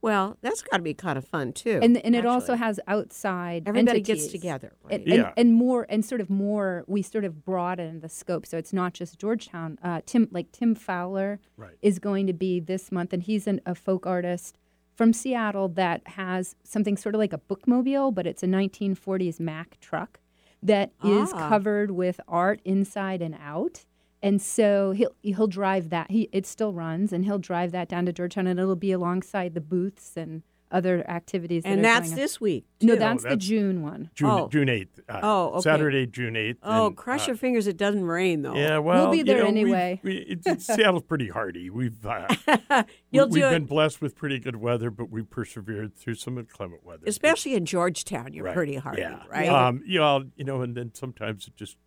Yeah. 0.00 0.08
Well, 0.08 0.36
that's 0.42 0.62
got 0.62 0.76
to 0.78 0.82
be 0.82 0.94
kind 0.94 1.18
of 1.18 1.24
fun 1.26 1.52
too. 1.52 1.80
and 1.82 1.96
and 1.98 2.14
it 2.14 2.24
also 2.26 2.54
has 2.54 2.78
outside 2.86 3.64
everybody 3.66 4.00
gets 4.00 4.28
together. 4.28 4.72
and, 4.84 4.90
Right? 4.90 5.00
and, 5.00 5.08
Yeah. 5.08 5.32
and 5.36 5.54
more 5.54 5.86
and 5.88 6.04
sort 6.04 6.20
of 6.20 6.30
more 6.30 6.84
we 6.86 7.02
sort 7.02 7.24
of 7.24 7.44
broaden 7.44 8.00
the 8.00 8.08
scope 8.08 8.46
so 8.46 8.56
it's 8.58 8.72
not 8.72 8.94
just 8.94 9.18
georgetown 9.18 9.78
uh, 9.82 10.00
tim 10.06 10.28
like 10.30 10.52
tim 10.52 10.74
fowler 10.74 11.40
Right. 11.56 11.76
is 11.82 11.98
going 11.98 12.26
to 12.28 12.32
be 12.32 12.60
this 12.60 12.92
month 12.92 13.12
and 13.12 13.22
he's 13.24 13.46
an, 13.46 13.60
a 13.66 13.74
folk 13.74 14.06
artist 14.06 14.56
from 14.94 15.12
seattle 15.12 15.68
that 15.68 16.06
has 16.08 16.54
something 16.62 16.96
sort 16.96 17.14
of 17.14 17.18
like 17.18 17.32
a 17.32 17.38
bookmobile 17.38 18.14
but 18.14 18.26
it's 18.26 18.42
a 18.42 18.46
1940s 18.46 19.40
mack 19.40 19.78
truck 19.80 20.20
that 20.62 20.92
is 21.04 21.32
Ah. 21.32 21.48
covered 21.48 21.90
with 21.92 22.20
art 22.28 22.60
inside 22.64 23.20
and 23.22 23.36
out 23.40 23.84
and 24.22 24.40
so 24.42 24.92
he'll 24.92 25.14
he'll 25.22 25.46
drive 25.46 25.90
that 25.90 26.10
he 26.10 26.28
it 26.32 26.46
still 26.46 26.72
runs 26.72 27.12
and 27.12 27.24
he'll 27.24 27.38
drive 27.38 27.72
that 27.72 27.88
down 27.88 28.04
to 28.06 28.12
georgetown 28.12 28.46
and 28.46 28.58
it'll 28.58 28.74
be 28.76 28.92
alongside 28.92 29.54
the 29.54 29.60
booths 29.60 30.16
and 30.16 30.42
other 30.70 31.02
activities 31.08 31.62
that 31.62 31.70
and 31.70 31.78
are 31.78 31.82
that's 31.82 32.10
this 32.12 32.42
week. 32.42 32.66
no 32.82 32.92
too. 32.92 32.98
that's, 32.98 33.22
the 33.24 33.36
June 33.38 33.80
one 33.82 34.10
June 34.14 34.28
Oh. 34.30 34.48
June 34.48 34.68
eighth. 34.68 35.00
Uh, 35.08 35.20
Oh, 35.22 35.46
okay. 35.52 35.60
Saturday, 35.62 36.06
June 36.06 36.36
eighth. 36.36 36.58
Oh, 36.62 36.88
and, 36.88 36.96
cross 36.96 37.22
uh, 37.22 37.28
your 37.28 37.36
fingers! 37.36 37.66
It 37.66 37.78
doesn't 37.78 38.04
rain 38.04 38.42
though. 38.42 38.54
Yeah, 38.54 38.76
well, 38.76 39.04
we'll 39.04 39.12
be 39.12 39.18
you 39.18 39.24
there 39.24 39.38
know, 39.44 39.46
anyway. 39.48 39.98
We, 40.02 40.16
it, 40.18 40.40
it's, 40.44 40.66
Seattle's 40.66 41.04
pretty 41.04 41.28
hardy. 41.28 41.70
We've 41.70 42.04
uh, 42.04 42.26
You'll 43.10 43.28
we, 43.28 43.36
do 43.40 43.44
have 43.44 43.52
it, 43.54 43.60
been 43.60 43.64
blessed 43.64 44.02
with 44.02 44.14
pretty 44.14 44.38
good 44.40 44.56
weather, 44.56 44.90
but 44.90 45.08
we 45.10 45.22
persevered 45.22 45.96
through 45.96 46.16
some 46.16 46.36
inclement 46.36 46.84
weather. 46.84 47.04
especially 47.06 47.54
in 47.54 47.64
Georgetown. 47.64 48.34
You're 48.34 48.44
Right, 48.44 48.54
pretty 48.54 48.74
hardy, 48.74 49.00
yeah. 49.00 49.22
right? 49.30 49.48
Um, 49.48 49.82
you 49.86 49.98
know, 50.00 50.24
you 50.36 50.44
know, 50.44 50.60
and 50.60 50.74
then 50.76 50.92
sometimes 50.94 51.46
it 51.48 51.56
just 51.56 51.78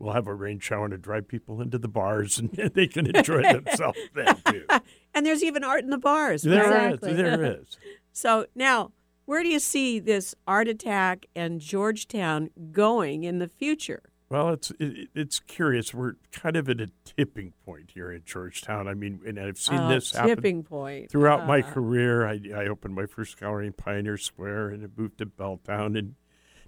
we'll 0.00 0.14
have 0.14 0.26
a 0.26 0.34
rain 0.34 0.58
shower 0.58 0.86
and 0.86 0.94
it 0.94 1.02
drive 1.02 1.28
people 1.28 1.60
into 1.60 1.78
the 1.78 1.88
bars, 1.88 2.38
and 2.38 2.50
they 2.74 2.86
can 2.88 3.14
enjoy 3.14 3.42
themselves 3.42 3.98
then 4.14 4.36
too. 4.46 4.64
and 5.14 5.24
there's 5.26 5.44
even 5.44 5.62
art 5.62 5.84
in 5.84 5.90
the 5.90 5.98
bars. 5.98 6.42
There 6.42 6.68
right? 6.70 6.86
is, 6.94 6.94
Exactly. 6.94 7.12
there 7.14 7.44
is. 7.60 7.78
So 8.12 8.46
now, 8.54 8.92
where 9.26 9.42
do 9.42 9.48
you 9.48 9.60
see 9.60 10.00
this 10.00 10.34
art 10.46 10.66
attack 10.66 11.26
and 11.36 11.60
Georgetown 11.60 12.50
going 12.72 13.22
in 13.24 13.38
the 13.38 13.46
future? 13.48 14.02
Well, 14.28 14.50
it's 14.50 14.70
it, 14.78 15.08
it's 15.14 15.40
curious. 15.40 15.92
We're 15.92 16.14
kind 16.30 16.54
of 16.56 16.68
at 16.68 16.80
a 16.80 16.88
tipping 17.04 17.52
point 17.64 17.90
here 17.94 18.12
in 18.12 18.22
Georgetown. 18.24 18.86
I 18.86 18.94
mean, 18.94 19.20
and 19.26 19.38
I've 19.40 19.58
seen 19.58 19.78
Oh, 19.80 19.88
this 19.88 20.12
happen 20.12 20.28
tipping 20.36 20.62
point 20.62 21.10
throughout 21.10 21.46
my 21.48 21.60
Uh, 21.62 21.70
career. 21.72 22.26
I, 22.26 22.40
I 22.54 22.66
opened 22.68 22.94
my 22.94 23.06
first 23.06 23.38
gallery 23.40 23.66
in 23.66 23.72
Pioneer 23.72 24.16
Square 24.16 24.68
and 24.70 24.84
I 24.84 24.88
moved 24.96 25.18
to 25.18 25.26
Belltown 25.26 25.98
and 25.98 26.14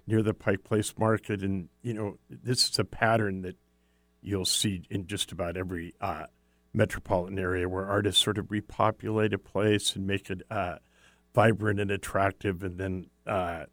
near 0.07 0.21
the 0.21 0.33
Pike 0.33 0.63
Place 0.63 0.93
Market. 0.97 1.41
And, 1.41 1.69
you 1.81 1.93
know, 1.93 2.17
this 2.29 2.69
is 2.69 2.79
a 2.79 2.83
pattern 2.83 3.41
that 3.41 3.55
you'll 4.21 4.45
see 4.45 4.83
in 4.89 5.07
just 5.07 5.31
about 5.31 5.57
every 5.57 5.93
uh, 6.01 6.25
metropolitan 6.73 7.37
area 7.37 7.67
where 7.67 7.85
artists 7.85 8.21
sort 8.23 8.37
of 8.37 8.51
repopulate 8.51 9.33
a 9.33 9.37
place 9.37 9.95
and 9.95 10.07
make 10.07 10.29
it 10.29 10.41
uh, 10.49 10.75
vibrant 11.33 11.79
and 11.79 11.91
attractive. 11.91 12.63
And 12.63 12.77
then, 12.77 13.07
uh, 13.27 13.65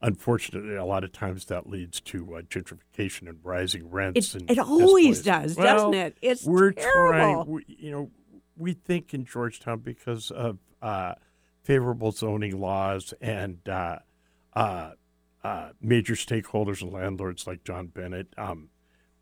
unfortunately, 0.00 0.74
a 0.76 0.84
lot 0.84 1.04
of 1.04 1.12
times 1.12 1.46
that 1.46 1.68
leads 1.68 2.00
to 2.02 2.36
uh, 2.36 2.42
gentrification 2.42 3.28
and 3.28 3.38
rising 3.42 3.90
rents. 3.90 4.34
It, 4.34 4.40
and 4.42 4.50
it 4.50 4.58
always 4.58 5.22
does, 5.22 5.56
Well, 5.56 5.76
doesn't 5.76 5.94
it? 5.94 6.18
It's 6.22 6.44
we're 6.44 6.72
terrible. 6.72 7.44
trying. 7.44 7.46
We, 7.46 7.64
you 7.68 7.90
know, 7.90 8.10
we 8.56 8.74
think 8.74 9.14
in 9.14 9.24
Georgetown 9.24 9.80
because 9.80 10.30
of 10.30 10.58
uh, 10.80 11.14
favorable 11.62 12.12
zoning 12.12 12.60
laws 12.60 13.14
and 13.20 13.58
uh, 15.44 15.46
uh, 15.46 15.50
uh, 15.50 15.72
major 15.80 16.14
stakeholders 16.14 16.82
and 16.82 16.92
landlords 16.92 17.46
like 17.46 17.64
John 17.64 17.88
Bennett. 17.88 18.32
Um, 18.36 18.68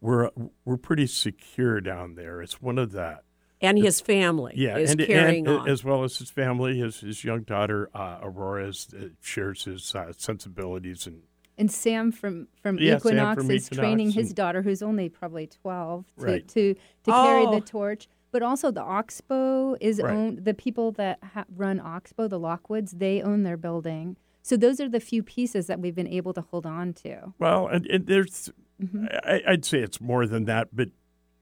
we're 0.00 0.30
we're 0.64 0.76
pretty 0.76 1.06
secure 1.06 1.80
down 1.80 2.14
there. 2.14 2.40
It's 2.42 2.60
one 2.62 2.78
of 2.78 2.92
the 2.92 3.18
and 3.60 3.78
his 3.78 4.00
family 4.00 4.54
yeah, 4.56 4.78
is 4.78 4.92
and, 4.92 5.00
carrying 5.00 5.46
and 5.46 5.58
on. 5.60 5.68
as 5.68 5.84
well 5.84 6.04
as 6.04 6.16
his 6.18 6.30
family. 6.30 6.78
His 6.78 7.00
his 7.00 7.24
young 7.24 7.42
daughter 7.42 7.90
uh, 7.94 8.18
Aurora 8.22 8.68
is, 8.68 8.88
uh, 8.98 9.08
shares 9.20 9.64
his 9.64 9.94
uh, 9.94 10.12
sensibilities 10.16 11.06
and 11.06 11.22
And 11.58 11.70
Sam 11.70 12.10
from 12.12 12.48
from 12.62 12.78
Yeah, 12.78 12.98
Sam 12.98 13.12
Equinox 13.12 13.42
from 13.42 13.50
is 13.50 13.68
training 13.68 14.08
Equinox 14.08 14.14
his 14.28 14.32
daughter, 14.32 14.62
who's 14.62 14.82
only 14.82 15.08
probably 15.10 15.46
twelve, 15.46 16.06
to 16.18 16.24
Right. 16.24 16.48
to, 16.48 16.74
to 16.74 17.10
carry 17.10 17.44
Oh. 17.46 17.54
the 17.54 17.60
torch. 17.60 18.08
But 18.32 18.42
also 18.42 18.70
the 18.70 18.80
Oxbow 18.82 19.76
is 19.80 20.00
Right. 20.00 20.14
owned. 20.14 20.44
The 20.44 20.54
people 20.54 20.92
that 20.92 21.18
ha- 21.22 21.44
run 21.54 21.80
Oxbow, 21.80 22.28
the 22.28 22.38
Lockwoods, 22.38 22.92
they 22.98 23.20
own 23.20 23.42
their 23.42 23.56
building. 23.56 24.16
So 24.50 24.56
those 24.56 24.80
are 24.80 24.88
the 24.88 25.00
few 25.00 25.22
pieces 25.22 25.68
that 25.68 25.78
we've 25.78 25.94
been 25.94 26.08
able 26.08 26.32
to 26.34 26.40
hold 26.40 26.66
on 26.66 26.92
to. 27.04 27.32
Well, 27.38 27.68
and, 27.68 27.86
and 27.86 28.06
there's, 28.06 28.50
Mm-hmm. 28.82 29.06
I, 29.24 29.42
I'd 29.46 29.64
say 29.64 29.78
it's 29.78 30.00
more 30.00 30.26
than 30.26 30.44
that, 30.46 30.68
but 30.72 30.88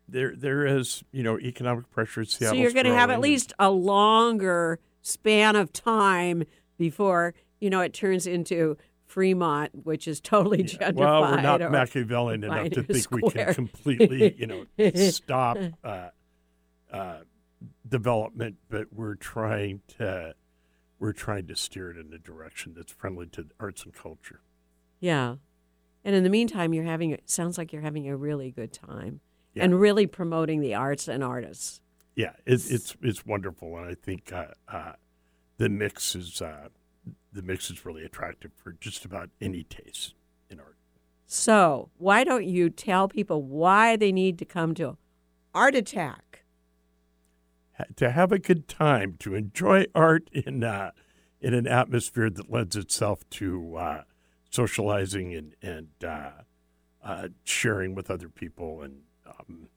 there 0.09 0.35
there 0.35 0.66
is, 0.66 1.05
you 1.12 1.23
know, 1.23 1.38
economic 1.38 1.90
pressure. 1.90 2.25
so 2.25 2.38
Seattle's 2.38 2.59
you're 2.59 2.73
going 2.73 2.87
to 2.87 2.94
have 2.94 3.11
at 3.11 3.21
least 3.21 3.53
a 3.59 3.71
longer 3.71 4.81
span 5.03 5.55
of 5.55 5.73
time 5.73 6.44
before 6.79 7.35
you 7.61 7.71
know 7.71 7.81
it 7.81 7.92
turns 7.92 8.27
into 8.27 8.77
Fremont, 9.07 9.71
which 9.85 10.09
is 10.09 10.21
totally 10.21 10.64
gentrified. 10.64 10.94
Well, 10.94 11.23
we're 11.23 11.40
not 11.40 11.61
Machiavellian 11.71 12.44
enough 12.44 12.71
to 12.71 12.83
Pioneer 12.83 12.94
think 12.94 13.11
we 13.11 13.31
can 13.31 13.55
completely, 13.55 14.35
you 14.37 14.47
know, 14.47 14.64
stop 15.11 15.59
uh, 15.85 16.09
uh, 16.92 17.18
development, 17.88 18.57
but 18.68 18.92
we're 18.92 19.14
trying 19.14 19.81
to 19.99 20.35
we're 20.98 21.12
trying 21.12 21.46
to 21.46 21.56
steer 21.56 21.90
it 21.90 21.96
in 21.96 22.12
a 22.12 22.18
direction 22.18 22.74
that's 22.76 22.92
friendly 22.92 23.26
to 23.28 23.46
arts 23.61 23.84
and 23.84 23.94
culture. 23.94 24.40
Yeah. 25.00 25.37
And 26.04 26.14
in 26.14 26.24
the 26.24 26.30
meantime, 26.30 26.72
you're 26.74 26.84
having 26.84 27.11
it 27.11 27.28
sounds 27.28 27.58
like 27.58 27.72
you're 27.72 27.82
having 27.82 28.08
a 28.08 28.16
really 28.16 28.50
good 28.50 28.72
time 28.72 29.20
Yeah. 29.54 29.64
and 29.64 29.80
really 29.80 30.06
promoting 30.06 30.61
the 30.61 30.74
arts 30.74 31.08
and 31.08 31.22
artists. 31.22 31.80
Yeah, 32.16 32.32
it's 32.46 32.68
it's 32.70 32.96
it's 33.00 33.24
wonderful, 33.24 33.76
and 33.76 33.87
I 33.87 33.94
think 33.94 34.32
uh, 34.32 34.46
uh, 34.66 34.92
the 35.56 35.68
mix 35.68 36.16
is 36.16 36.42
uh, 36.42 36.68
the 37.32 37.42
mix 37.42 37.70
is 37.70 37.84
really 37.87 38.04
attractive 38.04 38.50
for 38.56 38.72
just 38.72 39.04
about 39.04 39.30
any 39.40 39.62
taste 39.62 40.14
in 40.50 40.58
art. 40.58 40.76
So, 41.26 41.90
why 41.96 42.24
don't 42.24 42.44
you 42.44 42.70
tell 42.70 43.06
people 43.06 43.42
why 43.44 43.94
they 43.94 44.11
need 44.11 44.37
to 44.40 44.44
come 44.44 44.74
to 44.76 44.96
Art 45.54 45.76
Attack? 45.76 46.27
Ha- 47.78 47.84
To 47.96 48.10
have 48.10 48.32
a 48.32 48.38
good 48.38 48.68
time, 48.68 49.16
to 49.20 49.34
enjoy 49.34 49.86
art 49.94 50.28
in 50.32 50.64
uh, 50.64 50.90
in 51.40 51.54
an 51.54 51.66
atmosphere 51.66 52.28
that 52.30 52.50
lends 52.50 52.76
itself 52.76 53.28
to 53.30 53.76
uh, 53.76 54.02
socializing 54.50 55.34
and 55.34 55.54
and 55.62 55.88
uh, 56.04 56.30
uh, 57.02 57.28
sharing 57.44 57.94
with 57.94 58.10
other 58.10 58.28
people 58.28 58.82
and 58.82 59.02
um, 59.26 59.68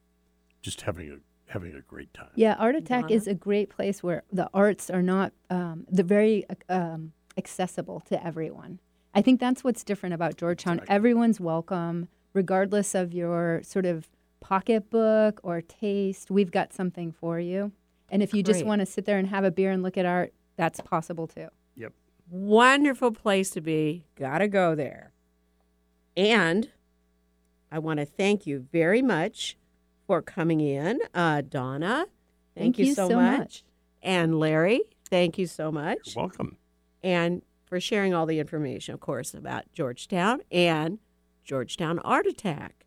just 0.61 0.81
having 0.81 1.09
a 1.11 1.17
having 1.51 1.73
a 1.75 1.81
great 1.81 2.13
time. 2.13 2.29
Yeah, 2.35 2.55
Art 2.57 2.75
Attack 2.75 3.03
Donna? 3.03 3.13
is 3.13 3.27
a 3.27 3.33
great 3.35 3.69
place 3.69 4.01
where 4.01 4.23
the 4.31 4.49
arts 4.53 4.89
are 4.89 5.01
not 5.01 5.33
um, 5.49 5.85
they're 5.89 6.05
very 6.05 6.45
um, 6.69 7.11
accessible 7.37 7.99
to 8.01 8.25
everyone. 8.25 8.79
I 9.13 9.21
think 9.21 9.39
that's 9.39 9.63
what's 9.63 9.83
different 9.83 10.15
about 10.15 10.37
Georgetown. 10.37 10.75
Exactly. 10.75 10.95
Everyone's 10.95 11.39
welcome, 11.41 12.07
regardless 12.33 12.95
of 12.95 13.13
your 13.13 13.61
sort 13.63 13.85
of 13.85 14.07
pocketbook 14.39 15.39
or 15.43 15.61
taste. 15.61 16.31
We've 16.31 16.51
got 16.51 16.73
something 16.73 17.11
for 17.11 17.39
you. 17.39 17.73
And 18.11 18.21
if 18.21 18.33
you 18.33 18.43
just 18.43 18.59
Great. 18.59 18.67
want 18.67 18.79
to 18.81 18.85
sit 18.85 19.05
there 19.05 19.17
and 19.17 19.27
have 19.29 19.43
a 19.43 19.49
beer 19.51 19.71
and 19.71 19.81
look 19.81 19.97
at 19.97 20.05
art, 20.05 20.33
that's 20.57 20.79
possible 20.81 21.25
too. 21.27 21.47
Yep. 21.75 21.93
Wonderful 22.29 23.11
place 23.13 23.49
to 23.51 23.61
be. 23.61 24.05
Gotta 24.15 24.47
go 24.47 24.75
there. 24.75 25.13
And 26.15 26.69
I 27.71 27.79
want 27.79 27.99
to 28.01 28.05
thank 28.05 28.45
you 28.45 28.67
very 28.71 29.01
much 29.01 29.57
for 30.05 30.21
coming 30.21 30.59
in, 30.59 30.99
uh, 31.15 31.41
Donna. 31.41 32.05
Thank, 32.53 32.75
Thank 32.75 32.79
you 32.79 32.93
so, 32.93 33.07
so 33.07 33.15
much. 33.15 33.39
much. 33.39 33.63
And 34.03 34.37
Larry, 34.37 34.81
thank 35.09 35.37
you 35.37 35.47
so 35.47 35.71
much. 35.71 36.15
You're 36.15 36.25
welcome. 36.25 36.57
and 37.01 37.41
for 37.63 37.79
sharing 37.79 38.13
all 38.13 38.25
the 38.25 38.39
information, 38.39 38.93
of 38.93 38.99
course, 38.99 39.33
about 39.33 39.63
Georgetown 39.71 40.41
and 40.51 40.99
Georgetown 41.45 41.99
Art 41.99 42.27
Attack. 42.27 42.85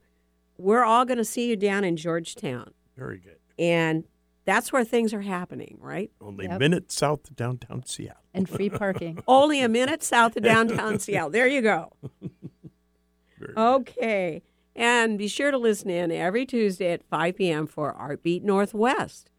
we're 0.58 0.84
all 0.84 1.06
going 1.06 1.20
to 1.20 1.26
see 1.26 1.48
you 1.50 1.56
down 1.56 1.84
in 1.84 1.96
Georgetown, 1.96 2.74
Very 2.98 3.20
good. 3.20 3.38
and 3.60 4.06
that's 4.46 4.74
where 4.74 4.84
things 4.84 5.14
are 5.14 5.22
happening, 5.22 5.78
right? 5.80 6.10
Only 6.20 6.46
Yep. 6.46 6.60
minutes 6.60 6.96
south 6.96 7.30
of 7.30 7.36
downtown 7.36 7.86
Seattle. 7.86 8.18
And 8.34 8.50
free 8.50 8.70
parking. 8.72 9.20
Only 9.28 9.62
a 9.62 9.70
minute 9.70 10.02
south 10.04 10.36
of 10.36 10.42
downtown 10.44 10.98
Seattle. 11.00 11.30
There 11.30 11.48
you 11.48 11.62
go. 11.62 11.92
Very 13.40 13.54
Okay. 13.56 14.42
And 14.76 15.18
be 15.18 15.28
sure 15.28 15.52
to 15.52 15.58
listen 15.58 15.90
in 15.90 16.12
every 16.12 16.46
Tuesday 16.46 16.92
at 16.92 17.04
5 17.04 17.36
p.m. 17.36 17.68
for 17.68 17.94
Artbeat 17.94 18.42
Northwest 18.42 19.30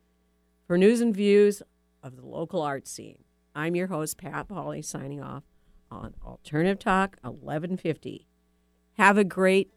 for 0.67 0.79
news 0.79 1.01
and 1.01 1.15
views 1.15 1.63
of 2.03 2.17
the 2.17 2.25
local 2.25 2.63
art 2.63 2.87
scene. 2.87 3.25
I'm 3.55 3.75
your 3.75 3.89
host, 3.89 4.19
Pat 4.19 4.49
Polly, 4.49 4.83
signing 4.83 5.23
off 5.23 5.43
on 5.91 6.15
Alternative 6.25 6.79
Talk 6.79 7.17
1150. 7.23 8.27
Have 8.95 9.19
a 9.19 9.25
great, 9.25 9.73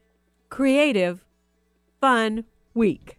creative, 0.50 1.26
fun 2.00 2.46
week. 2.74 3.18